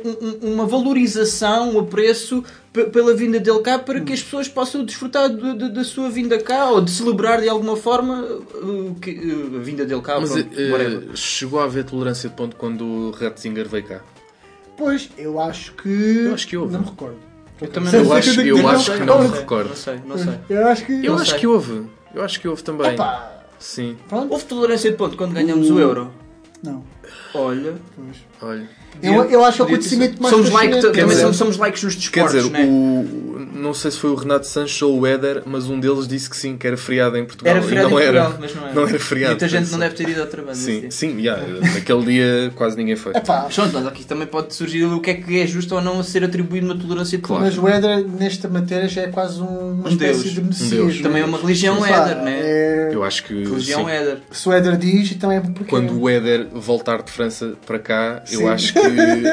[0.49, 4.83] um- uma valorização, um apreço pe- pela vinda dele cá para que as pessoas possam
[4.83, 9.11] desfrutar de- de- da sua vinda cá ou de celebrar de alguma forma uh, que-
[9.11, 10.19] uh, a vinda dele cá.
[10.19, 11.03] Mas pronto, whatever.
[11.15, 14.01] chegou a haver tolerância de ponto quando o Ratzinger veio cá.
[14.77, 15.89] Pois, eu acho que.
[16.25, 16.73] Eu acho que houve.
[16.73, 17.17] Não me recordo.
[17.61, 19.69] Eu também Sei- Eu sei acho- que eu não acho que não me recordo.
[19.69, 20.39] Não sei, não sei.
[20.49, 20.91] Eu acho que.
[21.05, 21.85] Eu Não acho que houve.
[22.13, 22.93] Eu acho que houve também.
[22.93, 24.31] Epá, Sim, pronto.
[24.31, 26.11] Houve tolerância de ponto quando ganhamos o euro.
[26.61, 26.83] Não.
[27.33, 27.75] Olha.
[27.95, 28.17] Pois.
[28.41, 28.69] olha.
[29.01, 31.95] Eu, eu acho que é o acontecimento mais somos like, também dizer- somos, likes nos
[31.95, 32.65] Quer desportos, dizer, né?
[32.65, 36.29] o, não sei se foi o Renato Sanches ou o Éder, mas um deles disse
[36.29, 37.55] que sim, que era feriado em Portugal.
[37.55, 38.73] Era feriado não em Portugal, era, mas não era.
[38.73, 39.31] não era feriado.
[39.33, 40.55] Muita gente não deve ter ido ao trabalho.
[40.57, 41.37] Sim, sim, já,
[41.73, 43.13] naquele dia quase ninguém foi.
[43.15, 43.47] Epá.
[43.53, 46.03] Pronto, mas aqui também pode surgir o que é que é justo ou não a
[46.03, 47.43] ser atribuído uma tolerância de Claro.
[47.43, 50.33] mas o Éder, nesta matéria, já é quase um- uma Um espécie deus.
[50.33, 50.69] de Um messias.
[50.71, 51.01] deus.
[51.01, 52.39] Também é uma religião éder, né?
[52.41, 53.91] é- Eu acho que Religião sim.
[53.91, 54.17] éder.
[54.31, 55.65] Se o Éder diz, então é porque.
[55.69, 58.41] quando o Éder voltar de França para cá, Sim.
[58.43, 58.79] eu acho que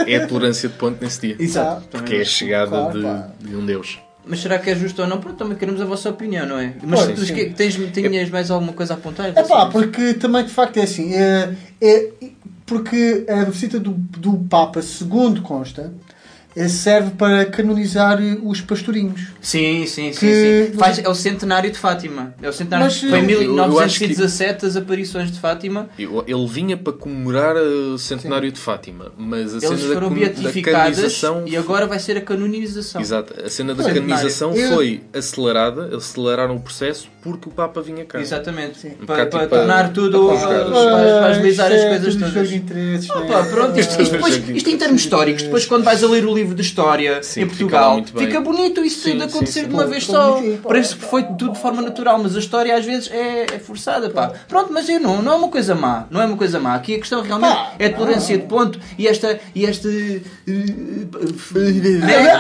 [0.07, 1.37] é a tolerância de ponto nesse dia.
[1.39, 1.83] Exato.
[1.91, 3.99] Porque é a chegada Claro, de, de um Deus.
[4.25, 5.19] Mas será que é justo ou não?
[5.19, 6.75] Pronto, também queremos a vossa opinião, não é?
[6.83, 7.51] Mas Pois, tu sim.
[7.51, 9.33] tens, tinhas mais alguma coisa a apontar?
[9.35, 11.13] É pá, porque também de facto é assim.
[11.15, 12.11] É, é-
[12.65, 15.91] porque a visita do, do Papa, segundo consta, é,
[16.69, 19.21] serve para canonizar os pastorinhos.
[19.41, 20.19] Sim, sim, sim.
[20.21, 20.79] Que- sim.
[20.79, 22.35] Faz, é o centenário de Fátima.
[22.43, 25.89] É o centenário Mas, Foi em eu- eu acho que- 1917 as aparições de Fátima.
[25.99, 30.09] Ele vinha para comemorar uh, o centenário de Fátima, mas a Eles cena da, foram
[30.11, 31.43] da beatificadas canonização.
[31.47, 33.01] e agora vai ser a canonização.
[33.01, 38.05] Exato, a cena da canonização eu- foi acelerada, aceleraram o processo porque o Papa vinha
[38.05, 38.21] cá.
[38.21, 38.79] Exatamente.
[38.79, 38.93] Sim.
[39.01, 40.65] Um Para, para tipo tornar a- tudo, a uh, conjugar.
[40.65, 42.53] para, para agilizar as é coisas tudo todas.
[42.53, 43.27] interesses, Ah, é?
[43.29, 46.25] pá, pronto, isto, isto, depois, Isto- isto em termos históricos, depois quando vais a ler
[46.27, 48.27] o livro de História Sim, em fica Portugal, bem.
[48.27, 49.69] fica bonito isso Sim, acontecer sim.
[49.69, 50.41] de uma vez só.
[50.63, 54.11] Parece que foi tudo de forma natural, mas a história às vezes é, é forçada,
[54.11, 54.33] pá.
[54.49, 56.75] Pronto, mas eu não, não é uma coisa má, não é uma coisa má.
[56.75, 59.39] Aqui a questão realmente Pá, é a tolerância de ponto e esta.
[59.55, 62.31] E este, é,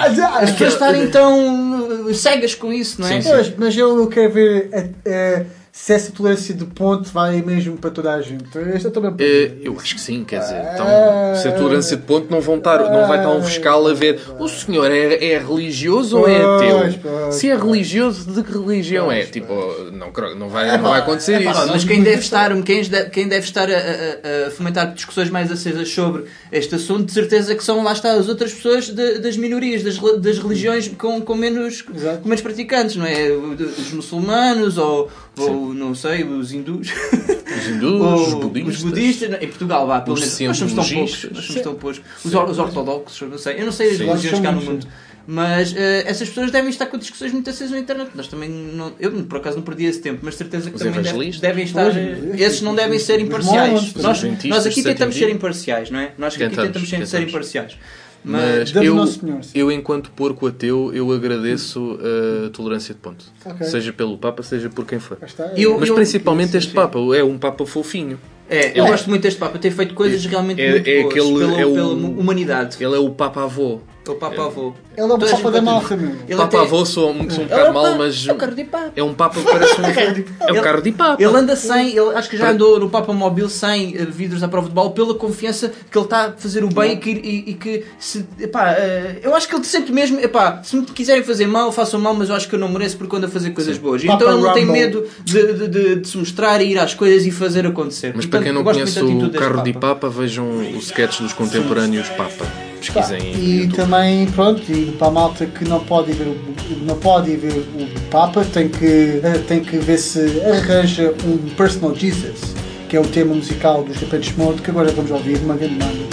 [0.42, 3.20] as pessoas estarem tão uh, cegas com isso, não é?
[3.20, 7.40] Sim, Pois, mas eu, eu quero ver a- a- se essa tolerância de ponto vai
[7.40, 8.44] mesmo para toda a gente.
[8.74, 10.86] Esta também Eh, eu acho que sim, quer dizer, então,
[11.34, 14.20] se a tolerância de ponto não, vão estar, não vai estar um fiscal a ver
[14.38, 17.00] o senhor é, é religioso ou é Pois, ateu?
[17.02, 17.34] pois.
[17.36, 19.24] Se é religioso, de que religião é?
[19.24, 19.54] Tipo,
[19.92, 21.66] não, cro- não, vai, não vai acontecer Epá, isso.
[21.68, 25.50] mas quem deve estar, quem deve, quem deve estar a, a- a fomentar discussões mais
[25.50, 29.38] acesas sobre este assunto, de certeza que são lá está as outras pessoas de- das
[29.38, 32.18] minorias, das, das religiões com, com, menos, Exato.
[32.18, 33.30] com menos praticantes, não é?
[33.32, 36.88] Os muçulmanos ou, ou não sei, os hindus.
[36.90, 38.74] Os hindus, os budistas.
[38.76, 40.40] os budistas, em Portugal, vá, pelo Os menos.
[40.40, 41.24] Nós somos tão poucos.
[41.32, 42.00] Nós somos tão poucos.
[42.24, 43.60] Os, or- os ortodoxos, não sei.
[43.60, 44.04] Eu não sei as Sim.
[44.06, 44.86] religiões que há no mundo.
[45.24, 48.10] Mas eh, essas pessoas devem estar com discussões muito acesas na internet.
[48.14, 51.00] Nós também não, eu por acaso não perdi esse tempo, mas certeza que Os também
[51.00, 51.84] deve- devem estar.
[51.84, 53.94] Pois, eh, esses não devem ser imparciais.
[53.94, 56.12] Nós, nós aqui tentamos ser imparciais, não é?
[56.18, 57.76] Nós aqui Tentamos, tentamos ser imparciais.
[58.24, 59.58] Mas eu, Nosso Senhor, sim.
[59.58, 61.98] eu, enquanto porco ateu, eu agradeço
[62.46, 63.24] a tolerância de ponto.
[63.44, 63.66] Ok.
[63.66, 65.18] Seja pelo Papa, seja por quem for.
[65.22, 65.50] Está.
[65.56, 66.72] Eu- Mas eu- principalmente este.
[66.72, 68.18] Papa, é um Papa fofinho.
[68.48, 68.88] É, eu É.
[68.90, 71.66] gosto muito deste Papa, ter feito coisas realmente É- muito é boas aquele- pela, é
[71.66, 72.76] o- pela humanidade.
[72.80, 73.80] Ele é o Papa avô.
[74.04, 74.72] É o Papa Avô.
[74.96, 76.10] Ele é a Papa da ter- meu.
[76.26, 78.54] Ele Papa até- avô sou, um- sou um É bocado Pa- mas É o carro
[78.54, 78.92] de Papa.
[78.96, 79.84] é um Papa que parece um.
[79.84, 81.22] É um carro de Papa.
[81.22, 84.48] Ele anda sem, ele, acho que já andou no Papa Móvel sem eh, vidros à
[84.48, 87.50] prova de bala pela confiança que ele está a fazer o bem e que, e,
[87.50, 91.22] e que se, epá, eh, eu acho que ele sente mesmo, epá, se me quiserem
[91.22, 93.50] fazer mal, façam mal, mas eu acho que eu não mereço porque ando a fazer
[93.50, 94.02] coisas boas.
[94.04, 96.92] Papa então ele não tem medo de, de- de- de se mostrar e ir às
[96.92, 98.12] coisas e fazer acontecer.
[98.16, 100.08] Mas Portanto, para quem não conhece o carro de Papa.
[100.08, 102.44] Vejam o sketch dos contemporâneos Papa.
[102.82, 106.84] Pesquisem no e também, pronto, e para a malta que não pode ir ver o,
[106.84, 111.38] não pode ir ver o Papa, tem que, eh, tem que ver se arranja um
[111.54, 112.54] Personal Jesus,
[112.88, 116.11] que é o tema musical dos Depeche Mode, que agora vamos ouvir uma grande banda.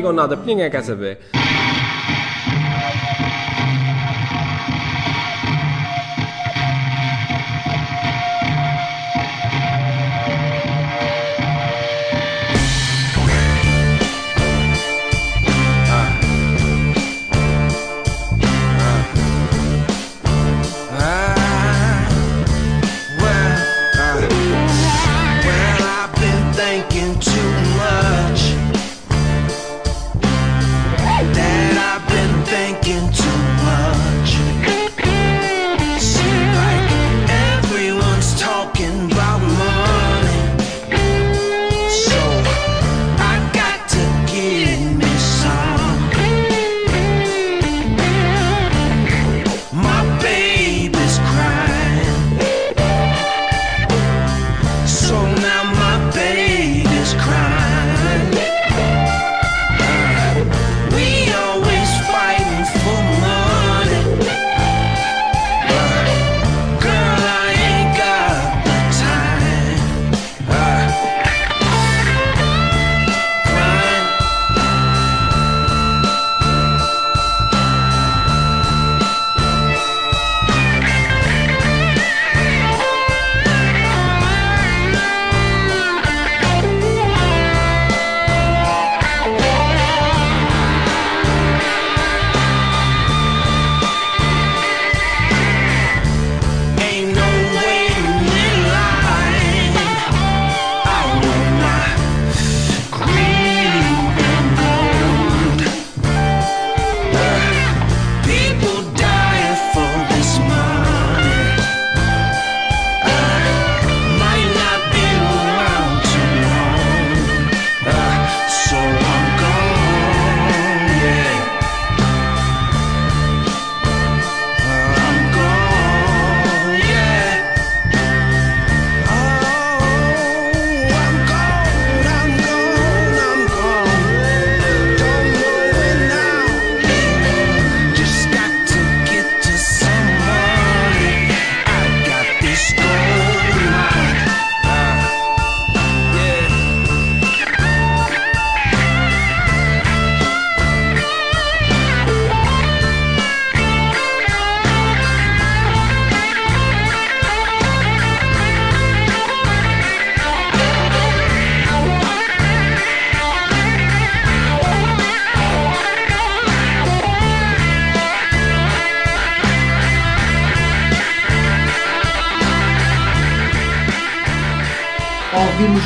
[0.00, 1.18] Não digam nada, porque ninguém quer saber.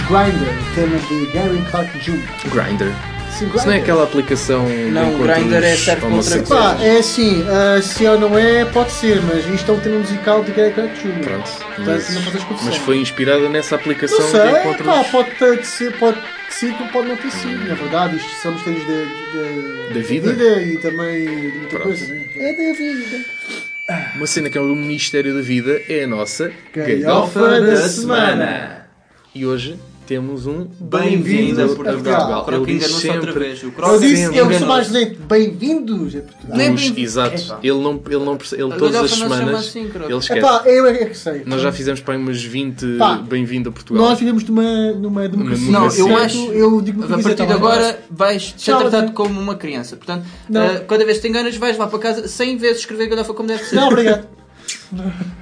[0.08, 2.20] Grindr, tema de Gary Clark Jr.
[2.50, 2.92] Grindr.
[3.30, 4.68] Sim, Isso não é aquela aplicação.
[4.92, 6.78] Não, Grindr é certo homossexuais?
[6.78, 9.98] Pá, é assim, ah, se ou não é, pode ser, mas isto é um tema
[9.98, 11.20] musical de Gary Clark Jr.
[11.24, 11.50] Pronto.
[11.50, 12.64] Portanto, Mas, não podes confessar.
[12.70, 14.86] mas foi inspirada nessa aplicação Não sei, de encontros.
[14.86, 17.68] pá, pode ter ser, pode que sim, como pode não ter sido.
[17.68, 18.94] Na verdade, isto são mistérios da,
[19.88, 20.62] da, Da vida?
[20.62, 21.82] e também de muita Pronto.
[21.84, 22.24] coisa, né?
[22.36, 23.24] É da vida.
[24.14, 28.86] Uma cena que é o Ministério da Vida é a nossa Galhofa da semana.
[29.34, 29.76] E hoje
[30.06, 31.94] temos um Bem-vindo a Portugal.
[31.94, 32.40] Portugal.
[32.42, 33.62] O Croc Ele diz enganou-se outra sempre- vez.
[33.62, 35.20] O Eu Croc disse, sempre eu sou mais lento.
[35.22, 36.56] Bem-vindos a Portugal.
[36.56, 37.56] Bem- Exato.
[37.62, 38.62] Ele não, ele não percebe.
[38.62, 39.60] Ele A todas as não semanas.
[39.60, 40.38] assim, ele esquece.
[40.38, 41.42] Epá, eu é que sei.
[41.46, 44.04] Nós já fizemos para aí umas 20 Pá, Bem-vindo a Portugal.
[44.08, 45.70] Nós vivemos numa, numa democracia.
[45.72, 46.52] Não, eu acho.
[46.52, 49.96] Eu digo a partir de agora vais ser tratado como uma criança.
[49.96, 50.62] Portanto, Não.
[50.62, 53.48] eh, cada vez que te enganas, vais lá para casa 100 vezes escrever galhofa como
[53.48, 53.76] deve ser.
[53.76, 54.26] Não, obrigado.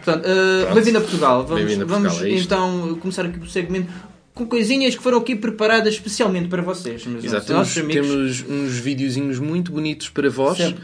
[0.04, 1.44] Portanto, eh, bem-vindo a Portugal.
[1.46, 3.92] Vamos, Bem-vindo a Portugal, vamos é então começar aqui o segmento
[4.34, 8.42] com coisinhas que foram aqui preparadas especialmente para vocês, meus Exato, nossos temos, amigos.
[8.42, 10.58] temos uns videozinhos muito bonitos para vós.
[10.58, 10.74] Uh,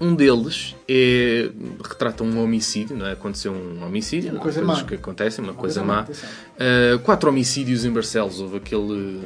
[0.00, 1.50] um deles é,
[1.86, 3.12] retrata um homicídio, não é?
[3.12, 4.88] Aconteceu um homicídio, Uma coisa coisas má.
[4.88, 6.06] que acontecem, uma, coisa, coisa má.
[6.06, 9.20] Uh, quatro homicídios em Barcelos, houve aquele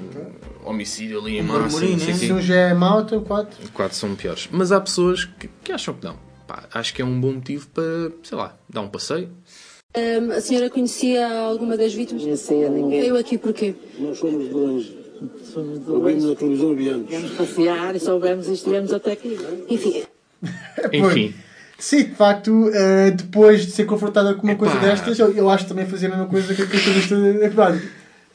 [0.65, 2.15] homicídio ali em massa, não sei né?
[2.15, 3.57] Se um já é mau, então quatro.
[3.73, 4.49] Quatro são piores.
[4.51, 6.17] Mas há pessoas que, que acham que não.
[6.49, 9.31] Pá, acho que é um bom motivo para, sei lá, dar um passeio.
[9.97, 12.23] Ahm, a senhora conhecia alguma das vítimas?
[12.23, 13.07] Não conhecia ninguém.
[13.07, 13.75] Eu aqui porquê?
[13.99, 14.99] Nós fomos de longe.
[15.89, 17.09] Ouvimos na televisão viemos.
[17.09, 19.39] Viemos passear e soubemos e estivemos até aqui.
[19.69, 20.03] Enfim,
[20.93, 21.35] Enfim,
[21.79, 24.67] Sim, de facto, eh, depois de ser confrontada com uma Epá.
[24.67, 27.81] coisa destas, eu, acho que também fazia a mesma coisa que a jornalista acabado.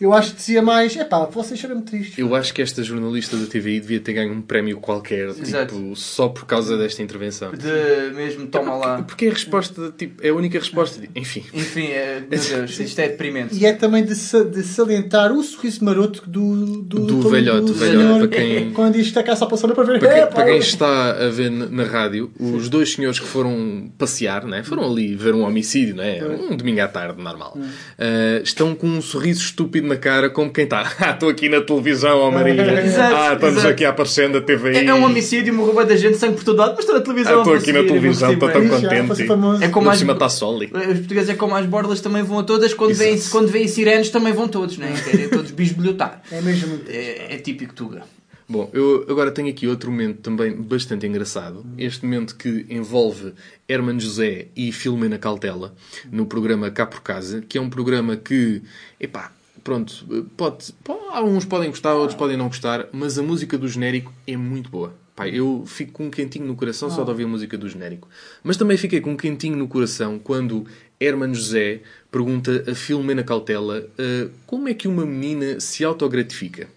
[0.02, 2.18] Eu acho que dizia mais, epá, vocês choram tristes.
[2.18, 5.76] eu acho que esta jornalista da TVI devia ter ganho um prémio qualquer, Exato.
[5.76, 7.52] tipo, só por causa desta intervenção.
[7.54, 9.02] De mesmo, toma lá.
[9.04, 11.00] Porque é a resposta, tipo, é a única resposta.
[11.00, 13.56] de- Enfim, Enfim, é, meu Deus, isto é deprimente.
[13.56, 17.98] E é também de, de salientar o sorriso maroto do, do, Do velhote, do velhote,
[18.04, 20.00] senhor, para quem- quando isto está cá só passando para ver.
[20.00, 23.90] Para quem, Epá, para quem está a ver na rádio, os dois senhores que foram
[23.98, 24.64] passear, né?
[24.64, 26.20] foram ali ver um homicídio, né?
[26.26, 30.64] um domingo à tarde, normal, Uh, estão com um sorriso estúpido na cara, como quem
[30.64, 30.84] está.
[31.04, 32.54] Ah, estou aqui na televisão, ó Maria.
[32.84, 33.74] Exato, ah, estamos exato.
[33.74, 34.78] aqui a aparecer na TVI.
[34.78, 37.02] É, é um homicídio, morreu bué da gente, sangue por todo lado, mas estou na
[37.02, 37.38] Ah, televisão.
[37.40, 39.64] estou a aqui na televisão, estou tão já, contente.
[39.64, 40.66] É como as, cima está sol ali.
[40.68, 44.10] os portugueses é como as bordas também vão a todas, quando vêm, quando vêm sirenes
[44.10, 44.94] também vão todos, né?
[45.04, 46.22] querem todos bisbilhotar.
[46.32, 46.80] É mesmo.
[46.88, 48.04] É, é típico Tuga.
[48.48, 51.66] Bom, eu agora tenho aqui outro momento também bastante engraçado.
[51.78, 53.34] Este momento que envolve
[53.68, 55.74] Herman José e Filomena Cautela
[56.12, 58.62] no programa Cá por Casa, que é um programa que,
[59.00, 59.32] epá,
[59.64, 60.06] pronto,
[60.38, 64.36] pode, pode, alguns podem gostar, outros podem não gostar, mas a música do genérico é
[64.36, 64.94] muito boa.
[65.16, 68.08] Pá, eu fico com um quentinho no coração só de ouvir a música do genérico.
[68.44, 70.66] Mas também fiquei com um quentinho no coração quando
[71.00, 76.68] Herman José pergunta a Filomena Cautela ah, como é que uma menina se autogratifica.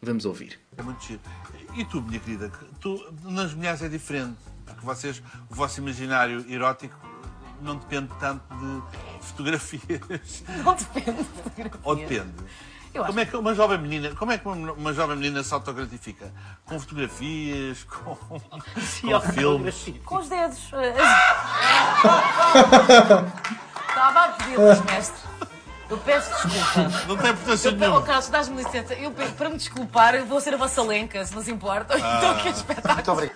[0.00, 0.58] Vamos ouvir.
[0.78, 1.20] É muito giro.
[1.76, 6.46] E tu, minha querida, que tu, nas mulheres é diferente, porque vocês, o vosso imaginário
[6.48, 6.96] erótico
[7.60, 8.82] não depende tanto de
[9.26, 10.44] fotografias.
[10.64, 11.26] Não depende.
[11.82, 12.34] Ou depende?
[12.94, 15.42] Eu acho Como é que uma jovem menina, como é que uma, uma jovem menina
[15.42, 16.32] se autogratifica?
[16.64, 19.92] Com fotografias, com, com filmes?
[20.04, 20.70] Com os dedos.
[23.88, 25.26] Estava a pedir-vos, mestre.
[25.88, 27.06] Eu peço desculpa.
[27.06, 28.02] Não tem importância Eu, oh, nenhuma.
[28.02, 28.94] Carlos, dás-me licença.
[28.94, 31.96] Eu, para me desculpar, eu vou ser a vossa lenca, se não se importa.
[31.96, 33.30] Então, que espetáculo.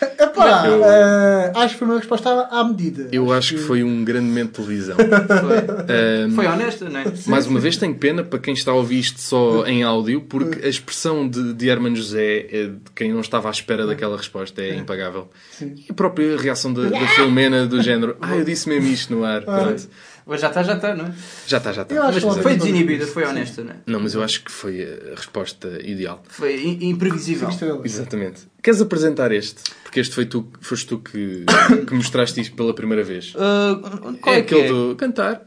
[0.18, 3.08] Epá, Eu- eh, acho que foi uma resposta à, medida.
[3.12, 4.96] Eu acho que foi um grande momento de televisão.
[5.00, 5.56] Foi,
[5.88, 7.04] Ahm, foi honesta, não é?
[7.26, 10.64] mais uma vez tenho pena para quem está a ouvir isto só em áudio, porque
[10.64, 14.60] a expressão de, de Herman José, é de quem não estava à espera daquela resposta,
[14.62, 15.28] é impagável.
[15.60, 19.24] E a própria reação da, da Filomena do género, ah, eu disse mesmo isto no
[19.24, 19.42] ar.
[19.42, 19.88] Pronto.
[20.28, 21.14] Mas já está, já está, não é?
[21.46, 21.94] Já está, já está.
[21.94, 23.76] Eu acho Mas que foi desinibida, foi honesta, não é?
[23.86, 26.20] Não, mas eu acho que foi a resposta ideal.
[26.28, 27.48] Foi im- imprevisível.
[27.48, 27.80] estrela.
[27.84, 28.40] Exatamente.
[28.60, 29.62] Queres apresentar este?
[29.84, 31.44] Porque este foi tu, foste tu que,
[31.86, 33.34] que mostraste isto pela primeira vez.
[33.36, 33.78] Ah,
[34.20, 34.68] qual é é que aquele é?
[34.68, 35.46] do cantar.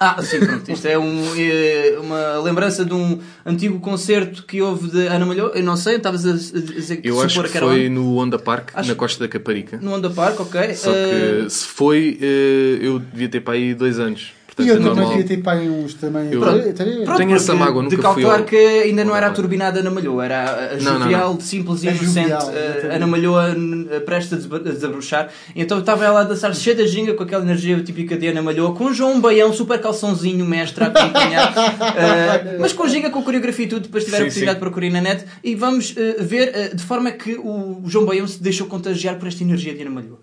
[0.00, 0.70] Ah, sim, pronto.
[0.70, 5.48] Isto é, um, é uma lembrança de um antigo concerto que houve de Ana Malhou.
[5.54, 7.88] Eu não sei, estavas a, dizer que Eu acho que foi onde?
[7.88, 9.78] no Onda Park, Acho- na Costa da Caparica.
[9.82, 10.74] no Onda Park, ok.
[10.74, 14.32] Só que se foi, eh, eu devia ter para aí dois anos.
[14.58, 15.10] E Portanto, eu é também normal.
[15.10, 16.32] queria ter para aí uns também.
[16.32, 19.80] Eu- teria- Pronto, Tenho essa mágoa, nunca de calcular que ainda não era a turbinada
[19.80, 21.40] Ana Malhou, era a, a Não, jovial, não.
[21.40, 22.88] simples e A inocente jovial, eh.
[22.96, 23.52] Ana Malhou a,
[23.96, 25.28] a prestes a a desabrochar.
[25.54, 28.74] Então estava ela a dançar cheia da ginga com aquela energia típica de Ana Malhou,
[28.74, 31.54] com João Baião, super calçãozinho, mestre a acompanhar,
[31.96, 33.82] Eh, mas com ginga, com coreografia e tudo.
[33.82, 34.64] Depois tiver a Sim, oportunidade sim.
[34.64, 38.26] de procurar na net e vamos eh, ver eh, de forma que o João Baião
[38.26, 40.18] se deixou contagiar por esta energia de Ana Malhou.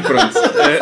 [0.00, 0.38] E pronto.
[0.38, 0.80] eh,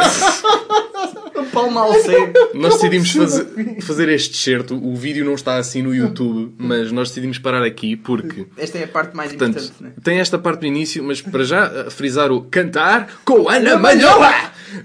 [1.52, 2.32] Palma ao seco.
[2.54, 3.46] nós decidimos fazer,
[3.82, 4.74] fazer este certo.
[4.74, 8.46] O vídeo não está assim no YouTube, mas nós decidimos parar aqui porque.
[8.56, 9.90] Esta é a parte mais Portanto, importante, né?
[10.02, 14.32] tem esta parte do início, mas para já eh, frisar o cantar com Ana Malhoa!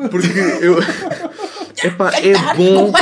[0.10, 0.28] Porque
[0.62, 0.80] eu.
[1.84, 2.94] Epá, é bom.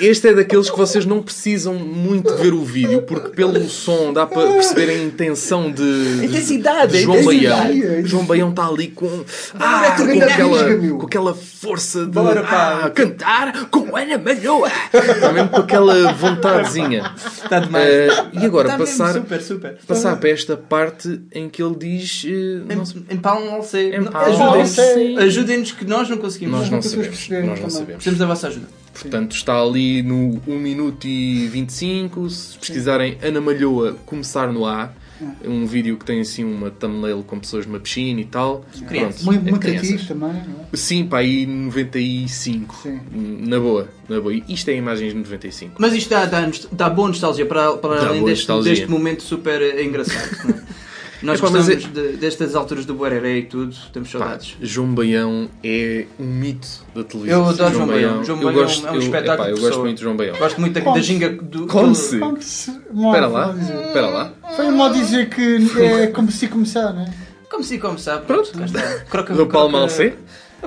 [0.00, 4.26] Este é daqueles que vocês não precisam muito ver o vídeo, porque pelo som dá
[4.26, 7.80] para perceber a intenção de, de- Intensidade, de João intensidade.
[7.80, 8.06] Baião.
[8.06, 9.24] João Baião está ali com,
[9.58, 10.98] ah, com, grande aquela, risca, meu.
[10.98, 12.80] com aquela força de Bora, pá.
[12.84, 14.70] ah, cantar com Ana Malhoa.
[14.92, 17.12] Está mesmo com aquela vontadezinha.
[17.42, 17.86] Está demais.
[17.86, 19.78] Eh, e agora, Está mesmo passar, super, super.
[19.86, 22.24] passar para esta parte em que ele diz.
[22.26, 23.94] eh, não sei- Em Palma ao seco.
[23.96, 25.72] Em Não, ao Ajudem-nos.
[25.72, 26.60] que nós não conseguimos.
[26.60, 27.28] Nós não sabemos.
[27.28, 27.70] Nós não também.
[27.70, 27.94] sabemos.
[27.94, 28.66] Precisamos da vossa ajuda.
[29.00, 32.28] Portanto, está ali no 1 minuto e 25.
[32.30, 34.90] Se pesquisarem Ana Malhoa começar no A,
[35.42, 38.64] é um vídeo que tem assim uma thumbnail com pessoas numa piscina e tal.
[38.86, 39.22] Crianças.
[39.22, 40.06] Pronto, Muito, é crianças.
[40.06, 40.76] também, não é?
[40.76, 42.74] Sim, para aí 95.
[42.82, 43.00] Sim.
[43.46, 44.34] Na boa, na boa.
[44.34, 45.74] E Isto é imagens de 95.
[45.78, 48.72] Mas isto dá, dá, dá boa nostalgia para, para Dá além boa deste, nostalgia.
[48.74, 50.66] deste momento super engraçado.
[51.22, 51.26] é?
[51.26, 54.56] Nós Epá, mas gostamos de- destas alturas do Buereré e tudo, temos Pá, saudades.
[54.60, 57.40] João Baião é um mito da televisão.
[57.44, 58.24] Eu adoro João Baião.
[58.24, 60.36] João eu Baião gosto, é um eu, espetáculo epá, eu gosto muito de João Baião.
[60.36, 61.66] Gosto muito da, ginga do.
[61.66, 62.18] Como do- se?
[62.18, 63.54] Como se- Espera lá,
[63.86, 64.32] espera lá.
[64.54, 67.12] Foi mal dizer que é como se começar, não é?
[67.50, 68.26] Como se como sabe.
[68.26, 68.50] Pronto.
[69.08, 70.14] Croca, Do Palma ao C?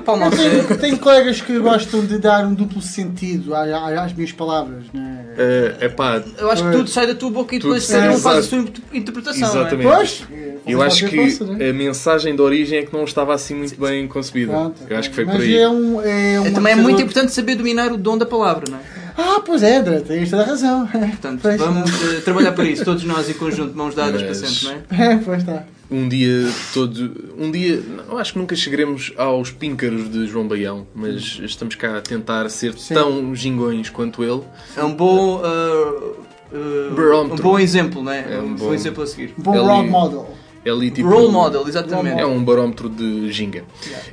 [0.06, 0.36] Ao Eu C.
[0.36, 5.02] tenho, tenho colegas que gostam de dar um duplo sentido às, às minhas palavras, não
[5.02, 5.84] é?
[5.84, 8.14] É pá, Eu acho que tudo sai da tua boca e Tudo depois sai, cada
[8.14, 9.48] um faz a sua inter- interpretação.
[9.48, 9.84] Exatamente.
[9.84, 9.96] Não é?
[9.96, 10.22] Pois,
[10.66, 11.18] Eu acho que
[11.60, 11.70] é?
[11.70, 14.72] a mensagem de origem é que não estava assim muito bem concebida.
[14.88, 15.56] Eu acho que foi por aí.
[15.56, 18.64] É um, é um É, também é muito importante saber dominar o dom da palavra,
[18.70, 18.80] não é?
[19.16, 20.86] Ah, pois é, André, tens toda a razão.
[20.86, 24.48] Portanto, Pois, vamos eh, trabalhar para isso, todos nós em conjunto, mãos dadas Mas- para
[24.48, 25.12] sempre, não é?
[25.12, 25.64] É, pois está.
[25.90, 27.32] Um dia todo.
[27.36, 27.82] Um dia.
[28.08, 32.48] Eu acho que nunca chegaremos aos píncaros de João Baião, mas estamos cá a tentar
[32.48, 34.42] ser tão gingões quanto ele.
[34.76, 35.38] É um bom.
[35.42, 36.16] uh,
[36.52, 38.34] uh, um bom exemplo, não é?
[38.34, 39.34] É um um bom bom- exemplo a seguir.
[39.36, 40.36] Bom Ali- role model.
[40.64, 41.08] É ali tipo.
[41.08, 42.20] Role model, exatamente.
[42.20, 43.64] É um barómetro de ginga.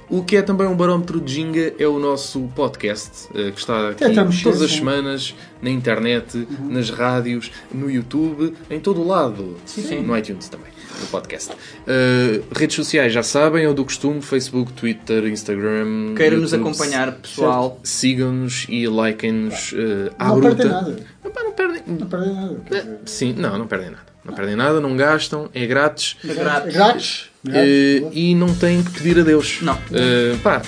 [0.10, 3.90] O que é também um barómetro de ginga é o nosso podcast, eh, que está
[3.90, 4.78] aqui Tentamos todas as sim.
[4.78, 9.58] semanas, na internet, nas rádios, no YouTube, em todo o lado.
[9.66, 10.02] Sim.
[10.04, 10.72] No iTunes também,
[11.02, 11.52] no podcast.
[11.86, 16.14] Eh, redes sociais já sabem, é o do costume, Facebook, Twitter, Instagram.
[16.16, 16.70] Queira-nos YouTube.
[16.70, 17.78] acompanhar, pessoal.
[17.84, 20.56] Sigam-nos e likem-nos eh, à Não bruta.
[20.56, 21.06] perdem nada.
[21.26, 21.82] Epá, não perdem.
[21.88, 23.02] Não perdem nada.
[23.06, 24.07] Sim, não, não perdem nada.
[24.28, 26.18] Não perdem nada, não gastam, é grátis.
[26.28, 26.68] É grátis.
[26.68, 27.24] É grátis.
[27.44, 28.04] Grátis.
[28.14, 29.60] e não têm que pedir a Deus.
[29.62, 29.78] Não.
[29.94, 30.62] Eh, pá,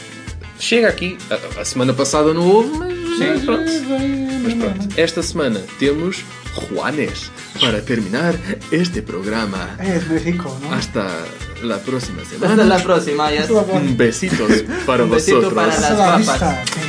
[0.57, 1.18] chega aqui.
[1.30, 3.72] A, a semana passada não houve, mas, mas pronto.
[4.43, 4.88] Mas pronto.
[4.97, 6.24] Esta semana temos
[6.70, 7.30] Juanes
[7.60, 8.34] para terminar
[8.72, 9.70] este programa.
[9.78, 10.74] É de México, não?
[10.74, 11.05] Hasta
[11.62, 12.64] la próxima Hasta semana.
[12.64, 13.43] la próxima, ya.
[13.51, 15.53] Un besitos para Un besito vosotros.
[15.53, 16.89] para las Hasta la papas.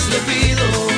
[0.00, 0.89] más le pido.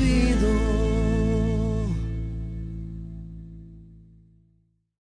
[0.00, 0.79] Pido.